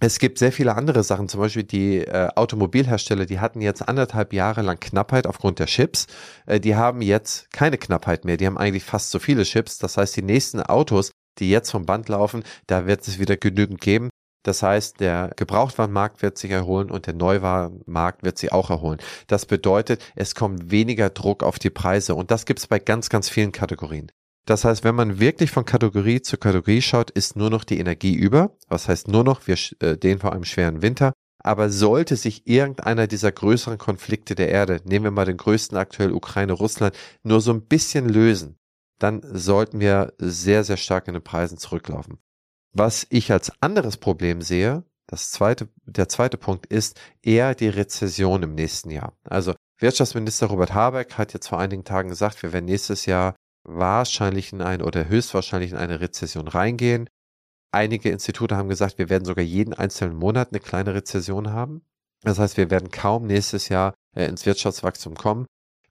Es 0.00 0.18
gibt 0.18 0.38
sehr 0.38 0.52
viele 0.52 0.76
andere 0.76 1.02
Sachen, 1.02 1.28
zum 1.28 1.40
Beispiel 1.40 1.64
die 1.64 1.98
äh, 1.98 2.28
Automobilhersteller, 2.36 3.26
die 3.26 3.40
hatten 3.40 3.60
jetzt 3.60 3.88
anderthalb 3.88 4.32
Jahre 4.32 4.62
lang 4.62 4.78
Knappheit 4.78 5.26
aufgrund 5.26 5.58
der 5.58 5.66
Chips. 5.66 6.06
Äh, 6.46 6.60
die 6.60 6.76
haben 6.76 7.02
jetzt 7.02 7.50
keine 7.52 7.78
Knappheit 7.78 8.24
mehr. 8.24 8.36
Die 8.36 8.46
haben 8.46 8.58
eigentlich 8.58 8.84
fast 8.84 9.10
so 9.10 9.18
viele 9.18 9.42
Chips. 9.42 9.78
Das 9.78 9.96
heißt, 9.96 10.16
die 10.16 10.22
nächsten 10.22 10.62
Autos 10.62 11.10
die 11.38 11.50
jetzt 11.50 11.70
vom 11.70 11.86
Band 11.86 12.08
laufen, 12.08 12.42
da 12.66 12.86
wird 12.86 13.06
es 13.06 13.18
wieder 13.18 13.36
genügend 13.36 13.80
geben. 13.80 14.10
Das 14.44 14.62
heißt, 14.62 15.00
der 15.00 15.32
Gebrauchtwarenmarkt 15.36 16.22
wird 16.22 16.38
sich 16.38 16.50
erholen 16.50 16.90
und 16.90 17.06
der 17.06 17.14
Neuwarenmarkt 17.14 18.22
wird 18.22 18.38
sich 18.38 18.52
auch 18.52 18.70
erholen. 18.70 18.98
Das 19.26 19.46
bedeutet, 19.46 20.02
es 20.14 20.34
kommt 20.34 20.70
weniger 20.70 21.10
Druck 21.10 21.42
auf 21.42 21.58
die 21.58 21.70
Preise 21.70 22.14
und 22.14 22.30
das 22.30 22.46
gibt 22.46 22.60
es 22.60 22.66
bei 22.66 22.78
ganz, 22.78 23.08
ganz 23.08 23.28
vielen 23.28 23.52
Kategorien. 23.52 24.10
Das 24.46 24.64
heißt, 24.64 24.84
wenn 24.84 24.94
man 24.94 25.20
wirklich 25.20 25.50
von 25.50 25.66
Kategorie 25.66 26.22
zu 26.22 26.38
Kategorie 26.38 26.80
schaut, 26.80 27.10
ist 27.10 27.36
nur 27.36 27.50
noch 27.50 27.64
die 27.64 27.78
Energie 27.78 28.14
über. 28.14 28.56
Was 28.68 28.88
heißt 28.88 29.08
nur 29.08 29.22
noch? 29.22 29.46
Wir 29.46 29.56
stehen 29.56 30.20
vor 30.20 30.32
einem 30.32 30.44
schweren 30.44 30.80
Winter. 30.80 31.12
Aber 31.44 31.68
sollte 31.68 32.16
sich 32.16 32.46
irgendeiner 32.46 33.06
dieser 33.06 33.30
größeren 33.30 33.76
Konflikte 33.76 34.34
der 34.34 34.48
Erde, 34.48 34.80
nehmen 34.84 35.04
wir 35.04 35.10
mal 35.10 35.26
den 35.26 35.36
größten 35.36 35.76
aktuell 35.76 36.12
Ukraine, 36.12 36.54
Russland, 36.54 36.96
nur 37.22 37.40
so 37.42 37.52
ein 37.52 37.60
bisschen 37.60 38.08
lösen, 38.08 38.56
dann 38.98 39.22
sollten 39.22 39.80
wir 39.80 40.12
sehr, 40.18 40.64
sehr 40.64 40.76
stark 40.76 41.08
in 41.08 41.14
den 41.14 41.22
Preisen 41.22 41.58
zurücklaufen. 41.58 42.18
Was 42.72 43.06
ich 43.10 43.32
als 43.32 43.52
anderes 43.60 43.96
Problem 43.96 44.42
sehe, 44.42 44.84
das 45.06 45.30
zweite, 45.30 45.68
der 45.84 46.08
zweite 46.08 46.36
Punkt 46.36 46.66
ist 46.66 47.00
eher 47.22 47.54
die 47.54 47.68
Rezession 47.68 48.42
im 48.42 48.54
nächsten 48.54 48.90
Jahr. 48.90 49.16
Also 49.24 49.54
Wirtschaftsminister 49.78 50.48
Robert 50.48 50.74
Habeck 50.74 51.14
hat 51.16 51.32
jetzt 51.32 51.48
vor 51.48 51.58
einigen 51.58 51.84
Tagen 51.84 52.10
gesagt, 52.10 52.42
wir 52.42 52.52
werden 52.52 52.66
nächstes 52.66 53.06
Jahr 53.06 53.34
wahrscheinlich 53.64 54.52
in 54.52 54.60
eine 54.60 54.84
oder 54.84 55.08
höchstwahrscheinlich 55.08 55.70
in 55.72 55.76
eine 55.76 56.00
Rezession 56.00 56.48
reingehen. 56.48 57.08
Einige 57.70 58.10
Institute 58.10 58.56
haben 58.56 58.68
gesagt, 58.68 58.98
wir 58.98 59.08
werden 59.08 59.24
sogar 59.24 59.44
jeden 59.44 59.74
einzelnen 59.74 60.16
Monat 60.16 60.48
eine 60.50 60.60
kleine 60.60 60.94
Rezession 60.94 61.52
haben. 61.52 61.82
Das 62.22 62.38
heißt, 62.38 62.56
wir 62.56 62.70
werden 62.70 62.90
kaum 62.90 63.26
nächstes 63.26 63.68
Jahr 63.68 63.94
äh, 64.16 64.26
ins 64.26 64.46
Wirtschaftswachstum 64.46 65.14
kommen. 65.14 65.46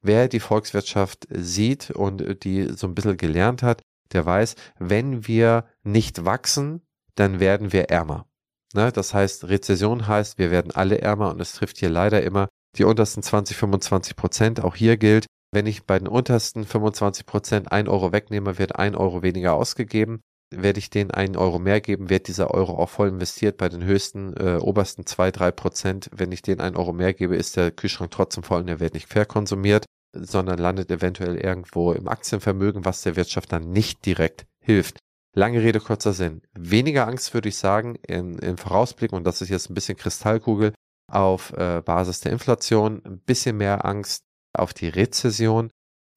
Wer 0.08 0.30
die 0.30 0.40
Volkswirtschaft 0.40 1.28
sieht 1.30 1.92
und 1.92 2.46
die 2.46 2.70
so 2.74 2.88
ein 2.88 2.96
bisschen 2.96 3.18
gelernt 3.18 3.62
hat, 3.62 3.82
der 4.14 4.26
weiß, 4.26 4.56
wenn 4.80 5.28
wir 5.28 5.66
nicht 5.84 6.24
wachsen, 6.24 6.82
dann 7.16 7.42
werden 7.42 7.74
wir 7.74 7.90
ärmer. 7.90 8.26
Ne? 8.74 8.94
Das 8.94 9.14
heißt, 9.14 9.50
Rezession 9.50 10.08
heißt, 10.08 10.38
wir 10.38 10.50
werden 10.50 10.72
alle 10.72 11.02
ärmer 11.02 11.32
und 11.32 11.42
es 11.42 11.52
trifft 11.52 11.78
hier 11.80 11.90
leider 11.90 12.24
immer 12.24 12.48
die 12.78 12.86
untersten 12.86 13.22
20, 13.22 13.58
25 13.58 14.16
Prozent. 14.16 14.64
Auch 14.64 14.78
hier 14.78 14.96
gilt, 14.96 15.26
wenn 15.52 15.66
ich 15.66 15.86
bei 15.86 16.00
den 16.00 16.08
untersten 16.08 16.64
25 16.64 17.26
Prozent 17.26 17.74
ein 17.74 17.90
Euro 17.90 18.14
wegnehme, 18.14 18.58
wird 18.58 18.78
ein 18.78 18.96
Euro 18.96 19.24
weniger 19.24 19.56
ausgegeben. 19.56 20.22
Werde 20.56 20.80
ich 20.80 20.90
denen 20.90 21.12
einen 21.12 21.36
Euro 21.36 21.60
mehr 21.60 21.82
geben, 21.82 22.10
wird 22.10 22.30
dieser 22.30 22.52
Euro 22.52 22.78
auch 22.78 22.88
voll 22.88 23.10
investiert. 23.10 23.58
Bei 23.58 23.68
den 23.68 23.84
höchsten, 23.84 24.38
äh, 24.38 24.56
obersten 24.62 25.06
zwei, 25.06 25.32
drei 25.32 25.52
Prozent, 25.52 26.10
wenn 26.14 26.32
ich 26.32 26.44
denen 26.44 26.62
einen 26.62 26.78
Euro 26.78 26.94
mehr 26.94 27.14
gebe, 27.14 27.36
ist 27.36 27.58
der 27.58 27.72
Kühlschrank 27.72 28.12
trotzdem 28.12 28.44
voll 28.44 28.62
und 28.62 28.70
er 28.70 28.80
wird 28.80 28.94
nicht 28.94 29.10
verkonsumiert 29.12 29.84
sondern 30.14 30.60
landet 30.60 30.92
eventuell 30.92 31.38
irgendwo 31.38 31.92
im 31.92 32.08
Aktienvermögen, 32.08 32.86
was 32.86 33.02
der 33.02 33.16
Wirtschaft 33.16 33.52
dann 33.52 33.72
nicht 33.72 34.06
direkt 34.06 34.46
hilft. 34.60 35.00
Lange 35.36 35.62
Rede, 35.62 35.80
kurzer 35.80 36.14
Sinn. 36.14 36.42
Weniger 36.54 37.08
Angst 37.08 37.34
würde 37.34 37.50
ich 37.50 37.58
sagen 37.58 37.96
im, 38.08 38.40
im 38.40 38.58
Vorausblick, 38.58 39.14
und 39.14 39.24
das 39.24 39.42
ist 39.42 39.50
jetzt 39.50 39.70
ein 39.70 39.76
bisschen 39.76 39.98
Kristallkugel, 39.98 40.74
auf 41.12 41.54
äh, 41.54 41.82
Basis 41.82 42.22
der 42.22 42.32
Inflation, 42.32 43.02
ein 43.06 43.20
bisschen 43.20 43.58
mehr 43.58 43.86
Angst 43.86 44.24
auf 44.54 44.74
die 44.74 44.90
Rezession. 44.90 45.70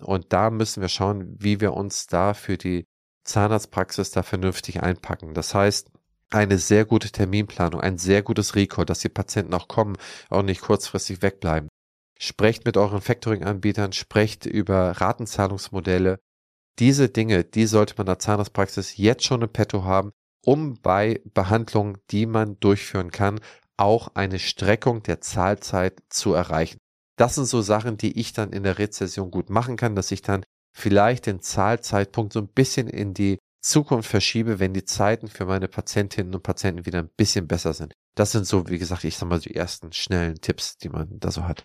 Und 0.02 0.32
da 0.32 0.50
müssen 0.50 0.80
wir 0.80 0.88
schauen, 0.88 1.36
wie 1.38 1.60
wir 1.60 1.74
uns 1.74 2.06
da 2.06 2.32
für 2.34 2.56
die 2.56 2.84
Zahnarztpraxis 3.24 4.10
da 4.10 4.22
vernünftig 4.22 4.82
einpacken. 4.82 5.34
Das 5.34 5.54
heißt, 5.54 5.90
eine 6.30 6.58
sehr 6.58 6.84
gute 6.84 7.10
Terminplanung, 7.10 7.80
ein 7.80 7.98
sehr 7.98 8.22
gutes 8.22 8.54
Recall, 8.54 8.86
dass 8.86 9.00
die 9.00 9.08
Patienten 9.08 9.52
auch 9.52 9.68
kommen, 9.68 9.96
auch 10.30 10.42
nicht 10.42 10.62
kurzfristig 10.62 11.22
wegbleiben. 11.22 11.68
Sprecht 12.22 12.66
mit 12.66 12.76
euren 12.76 13.00
Factoring-Anbietern, 13.00 13.94
sprecht 13.94 14.44
über 14.44 14.90
Ratenzahlungsmodelle. 14.90 16.18
Diese 16.78 17.08
Dinge, 17.08 17.44
die 17.44 17.64
sollte 17.64 17.94
man 17.96 18.06
in 18.06 18.10
der 18.10 18.18
Zahnarztpraxis 18.18 18.98
jetzt 18.98 19.24
schon 19.24 19.40
im 19.40 19.48
Petto 19.48 19.84
haben, 19.84 20.12
um 20.44 20.74
bei 20.82 21.22
Behandlungen, 21.32 21.96
die 22.10 22.26
man 22.26 22.60
durchführen 22.60 23.10
kann, 23.10 23.40
auch 23.78 24.14
eine 24.14 24.38
Streckung 24.38 25.02
der 25.02 25.22
Zahlzeit 25.22 26.02
zu 26.10 26.34
erreichen. 26.34 26.76
Das 27.16 27.36
sind 27.36 27.46
so 27.46 27.62
Sachen, 27.62 27.96
die 27.96 28.18
ich 28.20 28.34
dann 28.34 28.52
in 28.52 28.64
der 28.64 28.78
Rezession 28.78 29.30
gut 29.30 29.48
machen 29.48 29.76
kann, 29.76 29.94
dass 29.94 30.12
ich 30.12 30.20
dann 30.20 30.44
vielleicht 30.76 31.24
den 31.24 31.40
Zahlzeitpunkt 31.40 32.34
so 32.34 32.40
ein 32.40 32.48
bisschen 32.48 32.88
in 32.88 33.14
die 33.14 33.38
Zukunft 33.62 34.10
verschiebe, 34.10 34.58
wenn 34.58 34.74
die 34.74 34.84
Zeiten 34.84 35.28
für 35.28 35.46
meine 35.46 35.68
Patientinnen 35.68 36.34
und 36.34 36.42
Patienten 36.42 36.84
wieder 36.84 36.98
ein 36.98 37.10
bisschen 37.16 37.46
besser 37.46 37.72
sind. 37.72 37.94
Das 38.14 38.32
sind 38.32 38.46
so, 38.46 38.68
wie 38.68 38.78
gesagt, 38.78 39.04
ich 39.04 39.16
sag 39.16 39.28
mal, 39.28 39.40
die 39.40 39.54
ersten 39.54 39.92
schnellen 39.92 40.40
Tipps, 40.40 40.76
die 40.76 40.90
man 40.90 41.18
da 41.18 41.30
so 41.30 41.44
hat. 41.44 41.64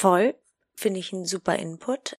voll, 0.00 0.34
finde 0.74 1.00
ich 1.00 1.12
ein 1.12 1.26
super 1.26 1.56
Input. 1.56 2.16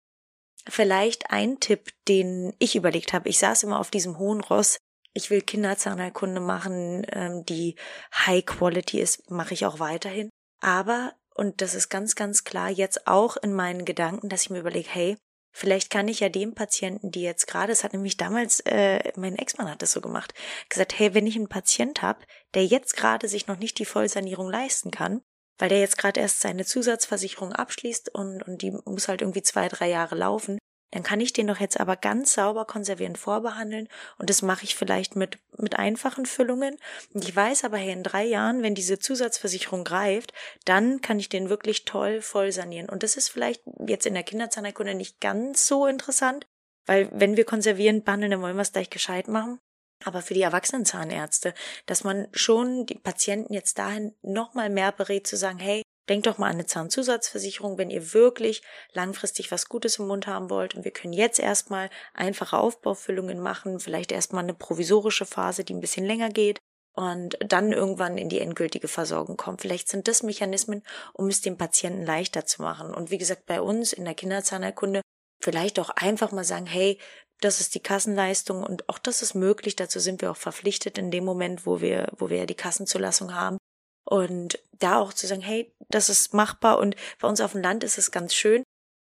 Vielleicht 0.68 1.32
ein 1.32 1.60
Tipp, 1.60 1.90
den 2.08 2.54
ich 2.60 2.76
überlegt 2.76 3.14
habe. 3.14 3.28
Ich 3.28 3.40
saß 3.40 3.64
immer 3.64 3.80
auf 3.80 3.90
diesem 3.90 4.20
hohen 4.20 4.42
Ross. 4.42 4.78
Ich 5.14 5.32
will 5.32 5.42
Kinderzahnheilkunde 5.42 6.40
machen, 6.40 7.06
ähm, 7.12 7.44
die 7.44 7.76
High 8.14 8.46
Quality 8.46 9.02
ist, 9.02 9.30
mache 9.32 9.56
ich 9.56 9.66
auch 9.66 9.80
weiterhin. 9.80 10.30
Aber, 10.62 11.14
und 11.34 11.62
das 11.62 11.74
ist 11.74 11.90
ganz, 11.90 12.16
ganz 12.16 12.44
klar, 12.44 12.70
jetzt 12.70 13.08
auch 13.08 13.36
in 13.38 13.54
meinen 13.54 13.84
Gedanken, 13.84 14.30
dass 14.30 14.44
ich 14.44 14.50
mir 14.52 14.60
überlege, 14.60 14.90
hey, 14.90 15.18
Vielleicht 15.54 15.90
kann 15.90 16.08
ich 16.08 16.22
ja 16.22 16.30
dem 16.30 16.56
Patienten, 16.56 17.12
die 17.12 17.24
jetzt 17.24 17.46
gerade, 17.46 17.74
es 17.74 17.84
hat 17.84 17.92
nämlich 17.92 18.16
damals, 18.16 18.62
äh, 18.62 19.12
mein 19.18 19.36
Ex-Mann 19.36 19.70
hat 19.70 19.82
das 19.82 19.92
so 19.92 20.00
gemacht, 20.00 20.34
gesagt, 20.70 20.98
hey, 20.98 21.14
wenn 21.14 21.28
ich 21.28 21.36
einen 21.36 21.50
Patient 21.50 22.02
habe, 22.02 22.22
der 22.54 22.66
jetzt 22.66 22.96
gerade 22.96 23.28
sich 23.28 23.48
noch 23.48 23.58
nicht 23.58 23.78
die 23.78 23.84
Vollsanierung 23.84 24.50
leisten 24.50 24.92
kann, 24.92 25.22
weil 25.62 25.70
der 25.70 25.80
jetzt 25.80 26.00
gerade 26.00 26.20
erst 26.20 26.42
seine 26.42 26.66
Zusatzversicherung 26.66 27.54
abschließt 27.54 28.10
und, 28.16 28.42
und 28.42 28.64
die 28.64 28.72
muss 28.72 29.08
halt 29.08 29.22
irgendwie 29.22 29.44
zwei, 29.44 29.68
drei 29.68 29.90
Jahre 29.90 30.16
laufen, 30.16 30.58
dann 30.90 31.04
kann 31.04 31.22
ich 31.22 31.34
den 31.34 31.46
doch 31.46 31.60
jetzt 31.60 31.80
aber 31.80 31.96
ganz 31.96 32.34
sauber 32.34 32.66
konservierend 32.66 33.20
vorbehandeln 33.20 33.88
und 34.18 34.32
das 34.32 34.42
mache 34.42 34.64
ich 34.64 34.76
vielleicht 34.76 35.16
mit, 35.16 35.38
mit 35.58 35.78
einfachen 35.78 36.26
Füllungen. 36.26 36.78
Und 37.14 37.24
ich 37.24 37.36
weiß 37.36 37.64
aber, 37.64 37.78
hey, 37.78 37.92
in 37.92 38.02
drei 38.02 38.26
Jahren, 38.26 38.64
wenn 38.64 38.74
diese 38.74 38.98
Zusatzversicherung 38.98 39.84
greift, 39.84 40.34
dann 40.66 41.00
kann 41.02 41.20
ich 41.20 41.30
den 41.30 41.50
wirklich 41.50 41.86
toll 41.86 42.22
voll 42.22 42.52
sanieren. 42.52 42.90
Und 42.90 43.04
das 43.04 43.16
ist 43.16 43.30
vielleicht 43.30 43.62
jetzt 43.86 44.08
in 44.08 44.16
der 44.16 44.24
Kinderzahnerkunde 44.24 44.96
nicht 44.96 45.22
ganz 45.22 45.68
so 45.68 45.86
interessant, 45.86 46.48
weil 46.88 47.08
wenn 47.14 47.38
wir 47.38 47.46
konservierend 47.46 48.04
behandeln, 48.04 48.32
dann 48.32 48.42
wollen 48.42 48.58
wir 48.58 48.64
es 48.64 48.74
gleich 48.74 48.90
gescheit 48.90 49.28
machen 49.28 49.60
aber 50.06 50.22
für 50.22 50.34
die 50.34 50.42
Erwachsenenzahnärzte, 50.42 51.54
dass 51.86 52.04
man 52.04 52.28
schon 52.32 52.86
die 52.86 53.00
Patienten 53.00 53.54
jetzt 53.54 53.78
dahin 53.78 54.16
nochmal 54.22 54.70
mehr 54.70 54.92
berät 54.92 55.28
zu 55.28 55.38
sagen, 55.38 55.60
hey, 55.60 55.82
denkt 56.10 56.28
doch 56.28 56.38
mal 56.38 56.48
an 56.48 56.54
eine 56.54 56.66
Zahnzusatzversicherung, 56.66 57.78
wenn 57.78 57.90
ihr 57.90 58.14
wirklich 58.14 58.64
langfristig 58.94 59.52
was 59.52 59.70
Gutes 59.70 60.00
im 60.00 60.08
Mund 60.08 60.28
haben 60.28 60.50
wollt 60.50 60.76
und 60.76 60.84
wir 60.84 60.92
können 60.92 61.14
jetzt 61.14 61.40
erstmal 61.40 61.90
einfache 62.14 62.58
Aufbaufüllungen 62.58 63.40
machen, 63.40 63.80
vielleicht 63.80 64.12
erstmal 64.12 64.44
eine 64.44 64.54
provisorische 64.54 65.26
Phase, 65.26 65.64
die 65.64 65.74
ein 65.74 65.80
bisschen 65.80 66.06
länger 66.06 66.30
geht 66.30 66.60
und 66.94 67.38
dann 67.40 67.72
irgendwann 67.72 68.18
in 68.18 68.30
die 68.30 68.40
endgültige 68.40 68.88
Versorgung 68.88 69.38
kommt. 69.38 69.62
Vielleicht 69.62 69.88
sind 69.88 70.08
das 70.08 70.24
Mechanismen, 70.24 70.84
um 71.14 71.28
es 71.28 71.42
dem 71.42 71.58
Patienten 71.58 72.06
leichter 72.06 72.46
zu 72.46 72.62
machen. 72.62 72.94
Und 72.94 73.12
wie 73.12 73.18
gesagt, 73.18 73.46
bei 73.46 73.62
uns 73.62 73.94
in 73.94 74.06
der 74.06 74.14
Kinderzahnerkunde 74.14 75.02
vielleicht 75.42 75.80
auch 75.80 75.90
einfach 75.90 76.32
mal 76.32 76.44
sagen, 76.44 76.66
hey, 76.66 77.00
das 77.42 77.60
ist 77.60 77.76
die 77.76 77.80
Kassenleistung 77.80 78.64
und 78.64 78.88
auch 78.88 79.00
das 79.00 79.22
ist 79.22 79.36
möglich. 79.36 79.76
Dazu 79.76 80.00
sind 80.00 80.22
wir 80.22 80.32
auch 80.32 80.38
verpflichtet 80.38 80.98
in 80.98 81.12
dem 81.12 81.26
Moment, 81.26 81.66
wo 81.66 81.82
wir, 81.82 82.12
wo 82.18 82.30
wir 82.30 82.46
die 82.46 82.56
Kassenzulassung 82.56 83.36
haben. 83.36 83.58
Und 84.06 84.60
da 84.80 85.00
auch 85.00 85.14
zu 85.14 85.28
sagen, 85.28 85.42
hey, 85.42 85.74
das 85.90 86.10
ist 86.10 86.34
machbar 86.34 86.80
und 86.80 86.96
bei 87.20 87.28
uns 87.28 87.42
auf 87.42 87.52
dem 87.52 87.62
Land 87.62 87.84
ist 87.84 87.98
es 87.98 88.12
ganz 88.12 88.34
schön. 88.34 88.64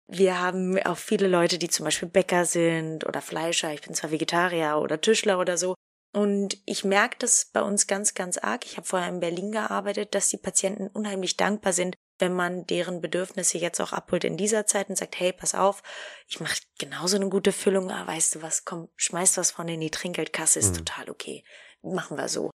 Wir 0.09 0.39
haben 0.39 0.79
auch 0.83 0.97
viele 0.97 1.27
Leute, 1.27 1.57
die 1.57 1.69
zum 1.69 1.83
Beispiel 1.83 2.07
Bäcker 2.07 2.45
sind 2.45 3.05
oder 3.05 3.21
Fleischer. 3.21 3.73
Ich 3.73 3.81
bin 3.81 3.93
zwar 3.93 4.11
Vegetarier 4.11 4.77
oder 4.77 5.01
Tischler 5.01 5.39
oder 5.39 5.57
so. 5.57 5.75
Und 6.15 6.57
ich 6.65 6.83
merke 6.83 7.17
das 7.19 7.49
bei 7.51 7.61
uns 7.61 7.87
ganz, 7.87 8.13
ganz 8.13 8.37
arg. 8.37 8.65
Ich 8.65 8.77
habe 8.77 8.87
vorher 8.87 9.09
in 9.09 9.19
Berlin 9.19 9.51
gearbeitet, 9.51 10.15
dass 10.15 10.29
die 10.29 10.37
Patienten 10.37 10.87
unheimlich 10.87 11.37
dankbar 11.37 11.73
sind, 11.73 11.95
wenn 12.19 12.33
man 12.33 12.65
deren 12.65 13.01
Bedürfnisse 13.01 13.57
jetzt 13.57 13.79
auch 13.79 13.93
abholt 13.93 14.23
in 14.23 14.37
dieser 14.37 14.65
Zeit 14.65 14.89
und 14.89 14.97
sagt, 14.97 15.19
hey, 15.19 15.33
pass 15.33 15.55
auf, 15.55 15.83
ich 16.27 16.39
mache 16.39 16.61
genauso 16.79 17.15
eine 17.15 17.29
gute 17.29 17.51
Füllung, 17.51 17.91
aber 17.91 18.11
weißt 18.11 18.35
du 18.35 18.41
was, 18.41 18.65
komm, 18.65 18.89
schmeiß 18.95 19.37
was 19.37 19.51
von 19.51 19.67
in 19.67 19.79
die 19.79 19.91
Trinkgeldkasse, 19.91 20.59
ist 20.59 20.71
mhm. 20.71 20.85
total 20.85 21.09
okay. 21.09 21.43
Machen 21.81 22.17
wir 22.17 22.27
so. 22.27 22.51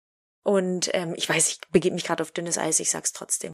Und 0.44 0.90
ähm, 0.94 1.14
ich 1.16 1.28
weiß, 1.28 1.48
ich 1.48 1.60
begebe 1.70 1.94
mich 1.94 2.04
gerade 2.04 2.22
auf 2.22 2.32
dünnes 2.32 2.58
Eis, 2.58 2.80
ich 2.80 2.90
sag's 2.90 3.12
trotzdem. 3.12 3.52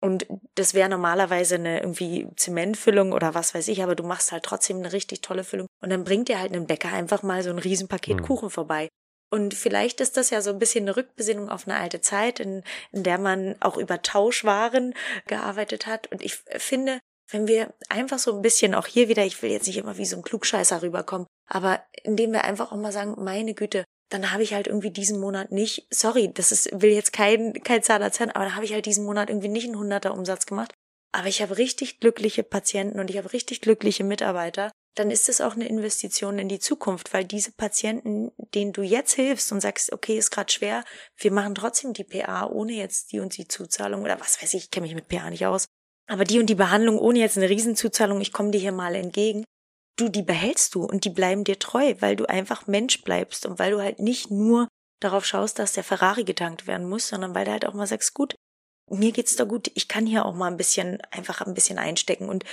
Und 0.00 0.26
das 0.54 0.74
wäre 0.74 0.88
normalerweise 0.88 1.56
eine 1.56 1.80
irgendwie 1.80 2.28
Zementfüllung 2.36 3.12
oder 3.12 3.34
was 3.34 3.54
weiß 3.54 3.68
ich, 3.68 3.82
aber 3.82 3.94
du 3.94 4.04
machst 4.04 4.30
halt 4.30 4.44
trotzdem 4.44 4.76
eine 4.76 4.92
richtig 4.92 5.22
tolle 5.22 5.42
Füllung. 5.42 5.66
Und 5.82 5.90
dann 5.90 6.04
bringt 6.04 6.28
dir 6.28 6.38
halt 6.38 6.52
ein 6.52 6.66
Bäcker 6.66 6.92
einfach 6.92 7.22
mal 7.22 7.42
so 7.42 7.50
ein 7.50 7.58
Riesenpaket 7.58 8.18
mhm. 8.18 8.22
Kuchen 8.22 8.50
vorbei. 8.50 8.88
Und 9.30 9.54
vielleicht 9.54 10.00
ist 10.00 10.16
das 10.16 10.30
ja 10.30 10.40
so 10.40 10.50
ein 10.50 10.58
bisschen 10.58 10.84
eine 10.84 10.96
Rückbesinnung 10.96 11.48
auf 11.48 11.66
eine 11.66 11.76
alte 11.76 12.00
Zeit, 12.00 12.38
in, 12.38 12.62
in 12.92 13.02
der 13.02 13.18
man 13.18 13.56
auch 13.60 13.76
über 13.76 14.02
Tauschwaren 14.02 14.94
gearbeitet 15.26 15.86
hat. 15.86 16.10
Und 16.12 16.22
ich 16.22 16.36
finde, 16.56 17.00
wenn 17.30 17.48
wir 17.48 17.74
einfach 17.88 18.18
so 18.18 18.34
ein 18.34 18.42
bisschen 18.42 18.74
auch 18.74 18.86
hier 18.86 19.08
wieder, 19.08 19.24
ich 19.24 19.42
will 19.42 19.50
jetzt 19.50 19.66
nicht 19.66 19.78
immer 19.78 19.98
wie 19.98 20.06
so 20.06 20.16
ein 20.16 20.22
Klugscheißer 20.22 20.82
rüberkommen, 20.82 21.26
aber 21.48 21.82
indem 22.04 22.32
wir 22.32 22.44
einfach 22.44 22.70
auch 22.70 22.76
mal 22.76 22.92
sagen, 22.92 23.16
meine 23.22 23.54
Güte, 23.54 23.84
dann 24.10 24.30
habe 24.30 24.44
ich 24.44 24.54
halt 24.54 24.68
irgendwie 24.68 24.90
diesen 24.90 25.18
Monat 25.18 25.50
nicht, 25.50 25.88
sorry, 25.90 26.32
das 26.32 26.52
ist, 26.52 26.80
will 26.80 26.92
jetzt 26.92 27.12
kein, 27.12 27.52
kein 27.64 27.82
Zahnarzt 27.82 28.18
sein, 28.18 28.30
aber 28.30 28.44
dann 28.44 28.54
habe 28.54 28.64
ich 28.64 28.72
halt 28.72 28.86
diesen 28.86 29.04
Monat 29.04 29.28
irgendwie 29.28 29.48
nicht 29.48 29.66
einen 29.66 29.78
hunderter 29.78 30.14
Umsatz 30.14 30.46
gemacht. 30.46 30.72
Aber 31.12 31.26
ich 31.28 31.42
habe 31.42 31.58
richtig 31.58 31.98
glückliche 31.98 32.42
Patienten 32.42 33.00
und 33.00 33.10
ich 33.10 33.16
habe 33.16 33.32
richtig 33.32 33.60
glückliche 33.60 34.04
Mitarbeiter 34.04 34.70
dann 34.96 35.10
ist 35.10 35.28
es 35.28 35.40
auch 35.40 35.54
eine 35.54 35.68
Investition 35.68 36.38
in 36.38 36.48
die 36.48 36.58
Zukunft, 36.58 37.12
weil 37.12 37.24
diese 37.24 37.52
Patienten, 37.52 38.32
denen 38.54 38.72
du 38.72 38.82
jetzt 38.82 39.12
hilfst 39.12 39.52
und 39.52 39.60
sagst, 39.60 39.92
okay, 39.92 40.16
ist 40.16 40.30
gerade 40.30 40.50
schwer, 40.50 40.84
wir 41.18 41.30
machen 41.30 41.54
trotzdem 41.54 41.92
die 41.92 42.04
PA 42.04 42.46
ohne 42.46 42.72
jetzt 42.72 43.12
die 43.12 43.20
und 43.20 43.36
die 43.36 43.46
Zuzahlung 43.46 44.02
oder 44.02 44.18
was 44.20 44.42
weiß 44.42 44.54
ich, 44.54 44.64
ich 44.64 44.70
kenne 44.70 44.86
mich 44.86 44.94
mit 44.94 45.08
PA 45.08 45.28
nicht 45.28 45.46
aus, 45.46 45.66
aber 46.08 46.24
die 46.24 46.40
und 46.40 46.48
die 46.48 46.54
Behandlung 46.54 46.98
ohne 46.98 47.18
jetzt 47.18 47.36
eine 47.36 47.50
Riesenzuzahlung, 47.50 48.20
ich 48.20 48.32
komme 48.32 48.50
dir 48.50 48.60
hier 48.60 48.72
mal 48.72 48.94
entgegen, 48.94 49.44
du, 49.96 50.08
die 50.08 50.22
behältst 50.22 50.74
du 50.74 50.84
und 50.84 51.04
die 51.04 51.10
bleiben 51.10 51.44
dir 51.44 51.58
treu, 51.58 51.94
weil 52.00 52.16
du 52.16 52.26
einfach 52.26 52.66
Mensch 52.66 53.02
bleibst 53.02 53.44
und 53.44 53.58
weil 53.58 53.72
du 53.72 53.80
halt 53.80 53.98
nicht 53.98 54.30
nur 54.30 54.68
darauf 55.00 55.26
schaust, 55.26 55.58
dass 55.58 55.74
der 55.74 55.84
Ferrari 55.84 56.24
getankt 56.24 56.66
werden 56.66 56.88
muss, 56.88 57.08
sondern 57.08 57.34
weil 57.34 57.44
du 57.44 57.50
halt 57.50 57.66
auch 57.66 57.74
mal 57.74 57.86
sagst, 57.86 58.14
gut, 58.14 58.34
mir 58.88 59.12
geht's 59.12 59.36
da 59.36 59.44
gut, 59.44 59.70
ich 59.74 59.88
kann 59.88 60.06
hier 60.06 60.24
auch 60.24 60.34
mal 60.34 60.50
ein 60.50 60.56
bisschen, 60.56 61.00
einfach 61.10 61.40
ein 61.40 61.54
bisschen 61.54 61.78
einstecken. 61.78 62.28
Und 62.28 62.44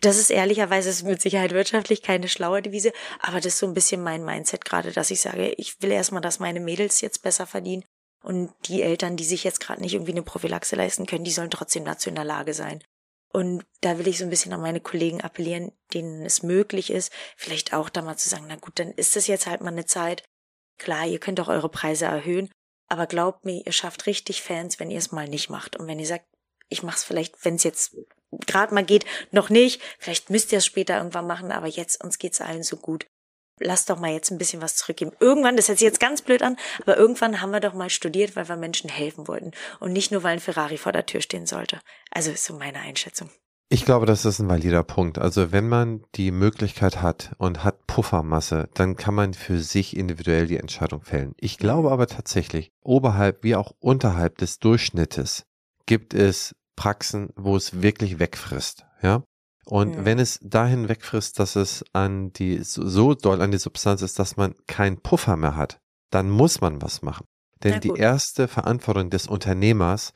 das 0.00 0.18
ist 0.18 0.30
ehrlicherweise 0.30 0.90
ist 0.90 1.02
mit 1.02 1.22
Sicherheit 1.22 1.52
wirtschaftlich 1.52 2.02
keine 2.02 2.28
schlaue 2.28 2.62
Devise, 2.62 2.92
aber 3.20 3.36
das 3.36 3.54
ist 3.54 3.58
so 3.58 3.66
ein 3.66 3.74
bisschen 3.74 4.02
mein 4.02 4.24
Mindset 4.24 4.64
gerade, 4.64 4.92
dass 4.92 5.10
ich 5.10 5.20
sage, 5.20 5.50
ich 5.56 5.80
will 5.82 5.92
erstmal, 5.92 6.22
dass 6.22 6.40
meine 6.40 6.60
Mädels 6.60 7.00
jetzt 7.00 7.22
besser 7.22 7.46
verdienen. 7.46 7.84
Und 8.22 8.54
die 8.68 8.82
Eltern, 8.82 9.16
die 9.18 9.24
sich 9.24 9.44
jetzt 9.44 9.60
gerade 9.60 9.82
nicht 9.82 9.92
irgendwie 9.92 10.12
eine 10.12 10.22
Prophylaxe 10.22 10.76
leisten 10.76 11.04
können, 11.04 11.24
die 11.24 11.30
sollen 11.30 11.50
trotzdem 11.50 11.84
dazu 11.84 12.08
in 12.08 12.14
der 12.14 12.24
Lage 12.24 12.54
sein. 12.54 12.82
Und 13.34 13.66
da 13.80 13.98
will 13.98 14.08
ich 14.08 14.16
so 14.16 14.24
ein 14.24 14.30
bisschen 14.30 14.52
an 14.52 14.62
meine 14.62 14.80
Kollegen 14.80 15.20
appellieren, 15.20 15.72
denen 15.92 16.24
es 16.24 16.42
möglich 16.42 16.90
ist, 16.90 17.12
vielleicht 17.36 17.74
auch 17.74 17.90
da 17.90 18.00
mal 18.00 18.16
zu 18.16 18.28
sagen, 18.28 18.46
na 18.48 18.56
gut, 18.56 18.78
dann 18.78 18.92
ist 18.92 19.16
das 19.16 19.26
jetzt 19.26 19.46
halt 19.46 19.60
mal 19.60 19.72
eine 19.72 19.84
Zeit. 19.84 20.22
Klar, 20.78 21.06
ihr 21.06 21.18
könnt 21.18 21.40
auch 21.40 21.48
eure 21.48 21.68
Preise 21.68 22.06
erhöhen, 22.06 22.48
aber 22.88 23.06
glaubt 23.06 23.44
mir, 23.44 23.60
ihr 23.66 23.72
schafft 23.72 24.06
richtig 24.06 24.42
Fans, 24.42 24.78
wenn 24.78 24.90
ihr 24.90 24.98
es 24.98 25.12
mal 25.12 25.28
nicht 25.28 25.50
macht. 25.50 25.76
Und 25.76 25.86
wenn 25.86 25.98
ihr 25.98 26.06
sagt, 26.06 26.26
ich 26.68 26.82
mach's 26.82 27.04
vielleicht, 27.04 27.44
wenn 27.44 27.56
es 27.56 27.64
jetzt 27.64 27.96
gerade 28.46 28.74
mal 28.74 28.84
geht, 28.84 29.04
noch 29.30 29.50
nicht. 29.50 29.80
Vielleicht 29.98 30.30
müsst 30.30 30.52
ihr 30.52 30.58
es 30.58 30.66
später 30.66 30.96
irgendwann 30.96 31.26
machen, 31.26 31.52
aber 31.52 31.66
jetzt 31.66 32.02
uns 32.02 32.18
geht's 32.18 32.40
allen 32.40 32.62
so 32.62 32.76
gut. 32.76 33.06
Lasst 33.60 33.88
doch 33.88 34.00
mal 34.00 34.12
jetzt 34.12 34.30
ein 34.30 34.38
bisschen 34.38 34.60
was 34.60 34.74
zurückgeben. 34.74 35.12
Irgendwann, 35.20 35.56
das 35.56 35.68
hört 35.68 35.78
sich 35.78 35.86
jetzt 35.86 36.00
ganz 36.00 36.22
blöd 36.22 36.42
an, 36.42 36.56
aber 36.82 36.96
irgendwann 36.96 37.40
haben 37.40 37.52
wir 37.52 37.60
doch 37.60 37.74
mal 37.74 37.90
studiert, 37.90 38.34
weil 38.34 38.48
wir 38.48 38.56
Menschen 38.56 38.90
helfen 38.90 39.28
wollten 39.28 39.52
und 39.78 39.92
nicht 39.92 40.10
nur, 40.10 40.24
weil 40.24 40.34
ein 40.34 40.40
Ferrari 40.40 40.76
vor 40.76 40.92
der 40.92 41.06
Tür 41.06 41.20
stehen 41.20 41.46
sollte. 41.46 41.80
Also 42.10 42.32
ist 42.32 42.44
so 42.44 42.54
meine 42.54 42.80
Einschätzung. 42.80 43.30
Ich 43.70 43.84
glaube, 43.84 44.06
das 44.06 44.24
ist 44.24 44.38
ein 44.40 44.48
valider 44.48 44.84
Punkt. 44.84 45.18
Also 45.18 45.50
wenn 45.50 45.68
man 45.68 46.04
die 46.14 46.30
Möglichkeit 46.30 47.00
hat 47.00 47.34
und 47.38 47.64
hat 47.64 47.86
Puffermasse, 47.86 48.68
dann 48.74 48.96
kann 48.96 49.14
man 49.14 49.34
für 49.34 49.58
sich 49.58 49.96
individuell 49.96 50.46
die 50.46 50.58
Entscheidung 50.58 51.02
fällen. 51.02 51.34
Ich 51.38 51.58
glaube 51.58 51.90
aber 51.90 52.06
tatsächlich, 52.06 52.70
oberhalb 52.82 53.42
wie 53.42 53.56
auch 53.56 53.72
unterhalb 53.80 54.38
des 54.38 54.58
Durchschnittes 54.58 55.44
gibt 55.86 56.14
es 56.14 56.54
Praxen, 56.76 57.30
wo 57.36 57.56
es 57.56 57.82
wirklich 57.82 58.18
wegfrisst, 58.18 58.84
ja. 59.02 59.22
Und 59.66 59.94
ja. 59.94 60.04
wenn 60.04 60.18
es 60.18 60.38
dahin 60.42 60.88
wegfrisst, 60.88 61.38
dass 61.38 61.56
es 61.56 61.84
an 61.92 62.32
die, 62.32 62.58
so 62.62 63.14
doll 63.14 63.40
an 63.40 63.50
die 63.50 63.58
Substanz 63.58 64.02
ist, 64.02 64.18
dass 64.18 64.36
man 64.36 64.54
keinen 64.66 65.00
Puffer 65.00 65.36
mehr 65.36 65.56
hat, 65.56 65.78
dann 66.10 66.28
muss 66.28 66.60
man 66.60 66.82
was 66.82 67.02
machen. 67.02 67.26
Denn 67.62 67.80
die 67.80 67.96
erste 67.96 68.46
Verantwortung 68.46 69.08
des 69.08 69.26
Unternehmers 69.26 70.12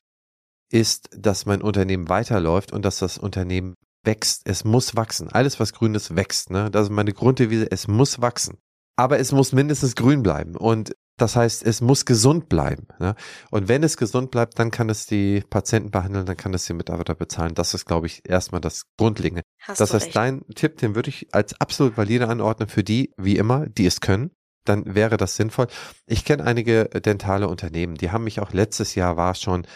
ist, 0.71 1.09
dass 1.17 1.47
mein 1.47 1.63
Unternehmen 1.63 2.11
weiterläuft 2.11 2.73
und 2.73 2.85
dass 2.85 2.99
das 2.99 3.17
Unternehmen 3.17 3.75
wächst. 4.05 4.43
Es 4.45 4.65
muss 4.65 4.97
wachsen. 4.97 5.31
Alles, 5.31 5.59
was 5.59 5.73
grün 5.73 5.95
ist, 5.95 6.15
wächst. 6.15 6.51
Ne? 6.51 6.71
Das 6.71 6.85
ist 6.85 6.93
meine 6.93 7.13
Grunddevise. 7.13 7.71
Es 7.71 7.89
muss 7.89 8.21
wachsen. 8.21 8.59
Aber 8.97 9.19
es 9.19 9.33
muss 9.33 9.53
mindestens 9.53 9.95
grün 9.95 10.23
bleiben. 10.23 10.57
Und 10.57 10.95
Das 11.19 11.35
heißt, 11.35 11.65
es 11.65 11.81
muss 11.81 12.05
gesund 12.05 12.49
bleiben. 12.49 12.87
Ne? 13.01 13.15
Und 13.51 13.69
wenn 13.69 13.83
es 13.83 13.97
gesund 13.97 14.31
bleibt, 14.31 14.59
dann 14.59 14.71
kann 14.71 14.89
es 14.89 15.05
die 15.05 15.43
Patienten 15.51 15.91
behandeln, 15.91 16.25
dann 16.25 16.37
kann 16.37 16.55
es 16.55 16.65
die 16.65 16.73
Mitarbeiter 16.75 17.17
bezahlen. 17.17 17.55
Das 17.55 17.75
ist, 17.75 17.85
glaube 17.85 18.07
ich, 18.07 18.23
erstmal 18.27 18.61
das 18.61 18.85
Grundlegende. 18.97 19.43
Hast 19.61 19.81
das 19.81 19.93
heißt, 19.93 20.07
recht. 20.07 20.17
dein 20.17 20.47
Tipp, 20.55 20.79
den 20.79 20.95
würde 20.95 21.11
ich 21.11 21.27
als 21.33 21.61
absolut 21.61 21.97
valide 21.97 22.29
anordnen 22.29 22.69
für 22.69 22.85
die, 22.85 23.13
wie 23.17 23.37
immer, 23.37 23.67
die 23.67 23.87
es 23.87 24.01
können. 24.01 24.31
Dann 24.65 24.95
wäre 24.95 25.17
das 25.17 25.35
sinnvoll. 25.35 25.67
Ich 26.07 26.25
kenne 26.25 26.45
einige 26.45 26.85
dentale 26.85 27.49
Unternehmen, 27.49 27.97
die 27.97 28.13
haben 28.13 28.25
mich 28.25 28.41
auch 28.41 28.53
letztes 28.53 28.95
Jahr 28.95 29.17
war 29.17 29.33
es 29.33 29.43
schon, 29.43 29.67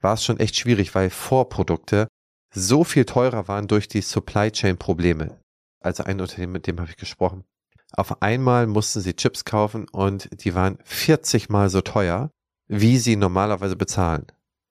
war 0.00 0.14
es 0.14 0.24
schon 0.24 0.38
echt 0.38 0.56
schwierig, 0.56 0.94
weil 0.94 1.10
Vorprodukte 1.10 2.06
so 2.54 2.84
viel 2.84 3.06
teurer 3.06 3.48
waren 3.48 3.66
durch 3.66 3.88
die 3.88 4.02
Supply 4.02 4.52
Chain 4.52 4.76
Probleme. 4.76 5.40
Also 5.80 6.04
ein 6.04 6.20
Unternehmen, 6.20 6.52
mit 6.52 6.66
dem 6.66 6.78
habe 6.78 6.90
ich 6.90 6.96
gesprochen 6.96 7.44
auf 7.92 8.22
einmal 8.22 8.66
mussten 8.66 9.00
sie 9.00 9.14
Chips 9.14 9.44
kaufen 9.44 9.86
und 9.90 10.28
die 10.44 10.54
waren 10.54 10.78
40 10.84 11.48
mal 11.48 11.68
so 11.68 11.80
teuer, 11.80 12.30
wie 12.68 12.98
sie 12.98 13.16
normalerweise 13.16 13.76
bezahlen. 13.76 14.26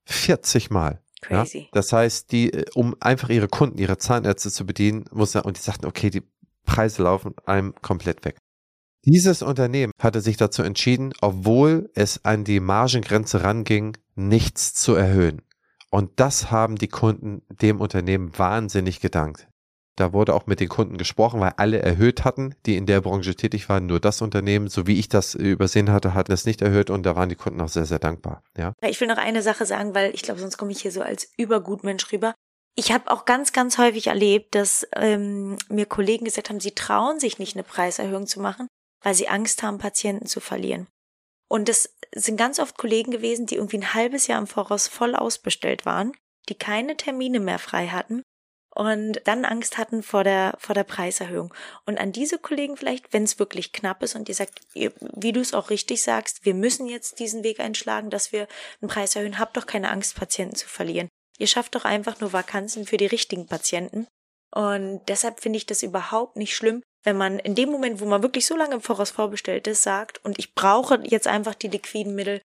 40 0.05 0.69
mal. 0.69 1.01
Crazy. 1.21 1.59
Ja? 1.59 1.65
Das 1.71 1.93
heißt, 1.93 2.31
die, 2.31 2.51
äh, 2.51 2.65
um 2.73 2.95
einfach 2.99 3.29
ihre 3.29 3.47
Kunden, 3.47 3.77
ihre 3.77 3.97
Zahnärzte 3.97 4.51
zu 4.51 4.65
bedienen, 4.65 5.05
mussten, 5.11 5.41
und 5.41 5.57
die 5.57 5.61
sagten, 5.61 5.85
okay, 5.85 6.09
die 6.09 6.23
Preise 6.65 7.03
laufen 7.03 7.35
einem 7.45 7.73
komplett 7.81 8.25
weg. 8.25 8.37
Dieses 9.05 9.41
Unternehmen 9.41 9.91
hatte 9.99 10.21
sich 10.21 10.37
dazu 10.37 10.61
entschieden, 10.61 11.13
obwohl 11.21 11.89
es 11.95 12.23
an 12.23 12.43
die 12.43 12.59
Margengrenze 12.59 13.43
ranging, 13.43 13.97
nichts 14.15 14.73
zu 14.73 14.93
erhöhen. 14.93 15.41
Und 15.89 16.19
das 16.19 16.51
haben 16.51 16.75
die 16.75 16.87
Kunden 16.87 17.41
dem 17.49 17.81
Unternehmen 17.81 18.37
wahnsinnig 18.37 18.99
gedankt. 18.99 19.47
Da 19.97 20.13
wurde 20.13 20.33
auch 20.33 20.47
mit 20.47 20.59
den 20.59 20.69
Kunden 20.69 20.97
gesprochen, 20.97 21.41
weil 21.41 21.53
alle 21.57 21.79
erhöht 21.79 22.23
hatten, 22.23 22.55
die 22.65 22.77
in 22.77 22.85
der 22.85 23.01
Branche 23.01 23.35
tätig 23.35 23.67
waren. 23.67 23.87
Nur 23.87 23.99
das 23.99 24.21
Unternehmen, 24.21 24.67
so 24.67 24.87
wie 24.87 24.97
ich 24.97 25.09
das 25.09 25.35
übersehen 25.35 25.91
hatte, 25.91 26.13
hat 26.13 26.29
es 26.29 26.45
nicht 26.45 26.61
erhöht 26.61 26.89
und 26.89 27.03
da 27.03 27.15
waren 27.15 27.29
die 27.29 27.35
Kunden 27.35 27.59
auch 27.61 27.67
sehr, 27.67 27.85
sehr 27.85 27.99
dankbar. 27.99 28.43
Ja. 28.57 28.73
Ich 28.81 28.99
will 29.01 29.07
noch 29.07 29.17
eine 29.17 29.41
Sache 29.41 29.65
sagen, 29.65 29.93
weil 29.93 30.13
ich 30.15 30.21
glaube, 30.21 30.39
sonst 30.39 30.57
komme 30.57 30.71
ich 30.71 30.81
hier 30.81 30.91
so 30.91 31.01
als 31.01 31.31
Übergutmensch 31.37 32.11
rüber. 32.11 32.33
Ich 32.75 32.93
habe 32.93 33.11
auch 33.11 33.25
ganz, 33.25 33.51
ganz 33.51 33.77
häufig 33.77 34.07
erlebt, 34.07 34.55
dass 34.55 34.87
ähm, 34.95 35.57
mir 35.67 35.85
Kollegen 35.85 36.23
gesagt 36.23 36.49
haben, 36.49 36.61
sie 36.61 36.71
trauen 36.71 37.19
sich 37.19 37.37
nicht, 37.37 37.55
eine 37.55 37.63
Preiserhöhung 37.63 38.27
zu 38.27 38.39
machen, 38.39 38.67
weil 39.03 39.13
sie 39.13 39.27
Angst 39.27 39.61
haben, 39.61 39.77
Patienten 39.77 40.25
zu 40.25 40.39
verlieren. 40.39 40.87
Und 41.49 41.67
das 41.67 41.93
sind 42.15 42.37
ganz 42.37 42.59
oft 42.59 42.77
Kollegen 42.77 43.11
gewesen, 43.11 43.45
die 43.45 43.55
irgendwie 43.55 43.79
ein 43.79 43.93
halbes 43.93 44.27
Jahr 44.27 44.39
im 44.39 44.47
Voraus 44.47 44.87
voll 44.87 45.15
ausbestellt 45.15 45.85
waren, 45.85 46.13
die 46.47 46.55
keine 46.55 46.95
Termine 46.95 47.41
mehr 47.41 47.59
frei 47.59 47.87
hatten 47.87 48.23
und 48.81 49.21
dann 49.25 49.45
Angst 49.45 49.77
hatten 49.77 50.01
vor 50.01 50.23
der, 50.23 50.55
vor 50.57 50.73
der 50.73 50.83
Preiserhöhung. 50.83 51.53
Und 51.85 51.99
an 51.99 52.11
diese 52.11 52.39
Kollegen 52.39 52.77
vielleicht, 52.77 53.13
wenn 53.13 53.21
es 53.21 53.37
wirklich 53.37 53.73
knapp 53.73 54.01
ist 54.01 54.15
und 54.15 54.27
ihr 54.27 54.33
sagt, 54.33 54.61
wie 54.73 55.31
du 55.31 55.39
es 55.39 55.53
auch 55.53 55.69
richtig 55.69 56.01
sagst, 56.01 56.45
wir 56.45 56.55
müssen 56.55 56.87
jetzt 56.87 57.19
diesen 57.19 57.43
Weg 57.43 57.59
einschlagen, 57.59 58.09
dass 58.09 58.31
wir 58.31 58.47
einen 58.81 58.89
Preis 58.89 59.15
erhöhen, 59.15 59.37
habt 59.37 59.55
doch 59.55 59.67
keine 59.67 59.91
Angst, 59.91 60.15
Patienten 60.15 60.55
zu 60.55 60.67
verlieren. 60.67 61.09
Ihr 61.37 61.45
schafft 61.45 61.75
doch 61.75 61.85
einfach 61.85 62.21
nur 62.21 62.33
Vakanzen 62.33 62.87
für 62.87 62.97
die 62.97 63.05
richtigen 63.05 63.45
Patienten. 63.45 64.07
Und 64.51 65.01
deshalb 65.07 65.41
finde 65.41 65.57
ich 65.57 65.67
das 65.67 65.83
überhaupt 65.83 66.35
nicht 66.35 66.55
schlimm, 66.55 66.81
wenn 67.03 67.17
man 67.17 67.37
in 67.37 67.53
dem 67.53 67.69
Moment, 67.69 67.99
wo 67.99 68.05
man 68.05 68.23
wirklich 68.23 68.47
so 68.47 68.57
lange 68.57 68.73
im 68.73 68.81
Voraus 68.81 69.11
vorbestellt 69.11 69.67
ist, 69.67 69.83
sagt, 69.83 70.25
und 70.25 70.39
ich 70.39 70.55
brauche 70.55 70.99
jetzt 71.03 71.27
einfach 71.27 71.53
die 71.53 71.67
liquiden 71.67 72.15
Mittel, 72.15 72.41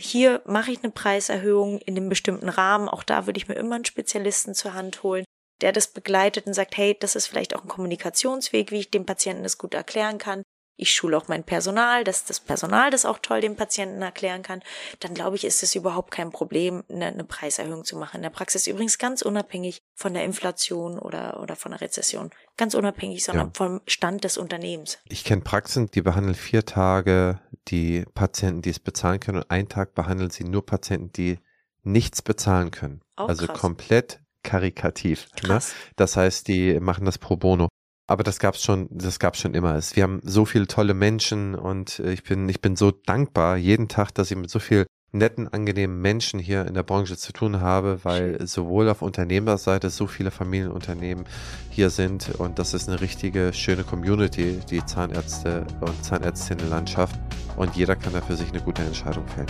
hier 0.00 0.42
mache 0.46 0.72
ich 0.72 0.82
eine 0.82 0.90
Preiserhöhung 0.90 1.78
in 1.78 1.96
einem 1.96 2.08
bestimmten 2.08 2.48
Rahmen. 2.48 2.88
Auch 2.88 3.04
da 3.04 3.26
würde 3.26 3.38
ich 3.38 3.46
mir 3.46 3.54
immer 3.54 3.76
einen 3.76 3.84
Spezialisten 3.84 4.52
zur 4.52 4.74
Hand 4.74 5.04
holen 5.04 5.24
der 5.60 5.72
das 5.72 5.88
begleitet 5.88 6.46
und 6.46 6.54
sagt, 6.54 6.76
hey, 6.76 6.96
das 6.98 7.16
ist 7.16 7.26
vielleicht 7.26 7.54
auch 7.54 7.62
ein 7.62 7.68
Kommunikationsweg, 7.68 8.70
wie 8.70 8.80
ich 8.80 8.90
dem 8.90 9.06
Patienten 9.06 9.42
das 9.42 9.58
gut 9.58 9.74
erklären 9.74 10.18
kann. 10.18 10.42
Ich 10.78 10.94
schule 10.94 11.16
auch 11.16 11.26
mein 11.28 11.42
Personal, 11.42 12.04
dass 12.04 12.26
das 12.26 12.38
Personal 12.38 12.90
das 12.90 13.06
auch 13.06 13.18
toll 13.18 13.40
dem 13.40 13.56
Patienten 13.56 14.02
erklären 14.02 14.42
kann. 14.42 14.62
Dann 15.00 15.14
glaube 15.14 15.36
ich, 15.36 15.44
ist 15.44 15.62
es 15.62 15.74
überhaupt 15.74 16.10
kein 16.10 16.30
Problem, 16.30 16.84
eine, 16.90 17.06
eine 17.06 17.24
Preiserhöhung 17.24 17.84
zu 17.84 17.96
machen. 17.96 18.16
In 18.16 18.22
der 18.22 18.30
Praxis 18.30 18.66
übrigens 18.66 18.98
ganz 18.98 19.22
unabhängig 19.22 19.80
von 19.94 20.12
der 20.12 20.24
Inflation 20.24 20.98
oder, 20.98 21.40
oder 21.40 21.56
von 21.56 21.72
der 21.72 21.80
Rezession. 21.80 22.30
Ganz 22.58 22.74
unabhängig, 22.74 23.24
sondern 23.24 23.46
ja. 23.46 23.52
vom 23.54 23.80
Stand 23.86 24.24
des 24.24 24.36
Unternehmens. 24.36 24.98
Ich 25.08 25.24
kenne 25.24 25.40
Praxen, 25.40 25.90
die 25.90 26.02
behandeln 26.02 26.34
vier 26.34 26.66
Tage 26.66 27.40
die 27.68 28.04
Patienten, 28.14 28.60
die 28.60 28.70
es 28.70 28.78
bezahlen 28.78 29.18
können 29.18 29.38
und 29.38 29.50
einen 29.50 29.70
Tag 29.70 29.94
behandeln 29.94 30.28
sie 30.28 30.44
nur 30.44 30.64
Patienten, 30.64 31.10
die 31.12 31.38
nichts 31.84 32.20
bezahlen 32.20 32.70
können. 32.70 33.00
Auch 33.16 33.30
also 33.30 33.46
krass. 33.46 33.58
komplett 33.58 34.20
karikativ. 34.46 35.28
Ne? 35.46 35.58
Das 35.96 36.16
heißt, 36.16 36.48
die 36.48 36.80
machen 36.80 37.04
das 37.04 37.18
pro 37.18 37.36
bono. 37.36 37.68
Aber 38.08 38.22
das 38.22 38.38
gab's 38.38 38.62
schon, 38.62 38.88
das 38.90 39.18
gab's 39.18 39.40
schon 39.40 39.54
immer. 39.54 39.78
Wir 39.94 40.04
haben 40.04 40.20
so 40.22 40.44
viele 40.44 40.68
tolle 40.68 40.94
Menschen 40.94 41.54
und 41.54 41.98
äh, 41.98 42.12
ich 42.12 42.22
bin, 42.22 42.48
ich 42.48 42.60
bin 42.60 42.76
so 42.76 42.92
dankbar 42.92 43.56
jeden 43.56 43.88
Tag, 43.88 44.14
dass 44.14 44.30
ich 44.30 44.36
mit 44.36 44.48
so 44.48 44.60
viel 44.60 44.86
netten, 45.12 45.48
angenehmen 45.48 46.00
Menschen 46.00 46.38
hier 46.38 46.66
in 46.66 46.74
der 46.74 46.82
Branche 46.82 47.16
zu 47.16 47.32
tun 47.32 47.60
habe, 47.60 48.00
weil 48.04 48.46
sowohl 48.46 48.88
auf 48.88 49.02
Unternehmerseite 49.02 49.90
so 49.90 50.06
viele 50.06 50.30
Familienunternehmen 50.30 51.24
hier 51.70 51.90
sind 51.90 52.34
und 52.38 52.58
das 52.58 52.74
ist 52.74 52.88
eine 52.88 53.00
richtige 53.00 53.52
schöne 53.52 53.82
Community, 53.82 54.60
die 54.70 54.84
Zahnärzte 54.84 55.66
und 55.80 56.04
Zahnärztinnenlandschaft 56.04 57.18
und 57.56 57.74
jeder 57.74 57.96
kann 57.96 58.12
da 58.12 58.20
für 58.20 58.36
sich 58.36 58.50
eine 58.50 58.60
gute 58.60 58.82
Entscheidung 58.82 59.26
fällen. 59.28 59.48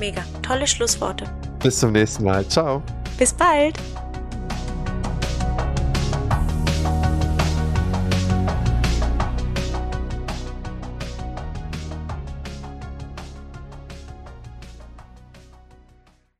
Mega, 0.00 0.22
tolle 0.40 0.66
Schlussworte. 0.66 1.26
Bis 1.62 1.78
zum 1.78 1.92
nächsten 1.92 2.24
Mal. 2.24 2.46
Ciao. 2.48 2.82
Bis 3.18 3.32
bald. 3.32 3.78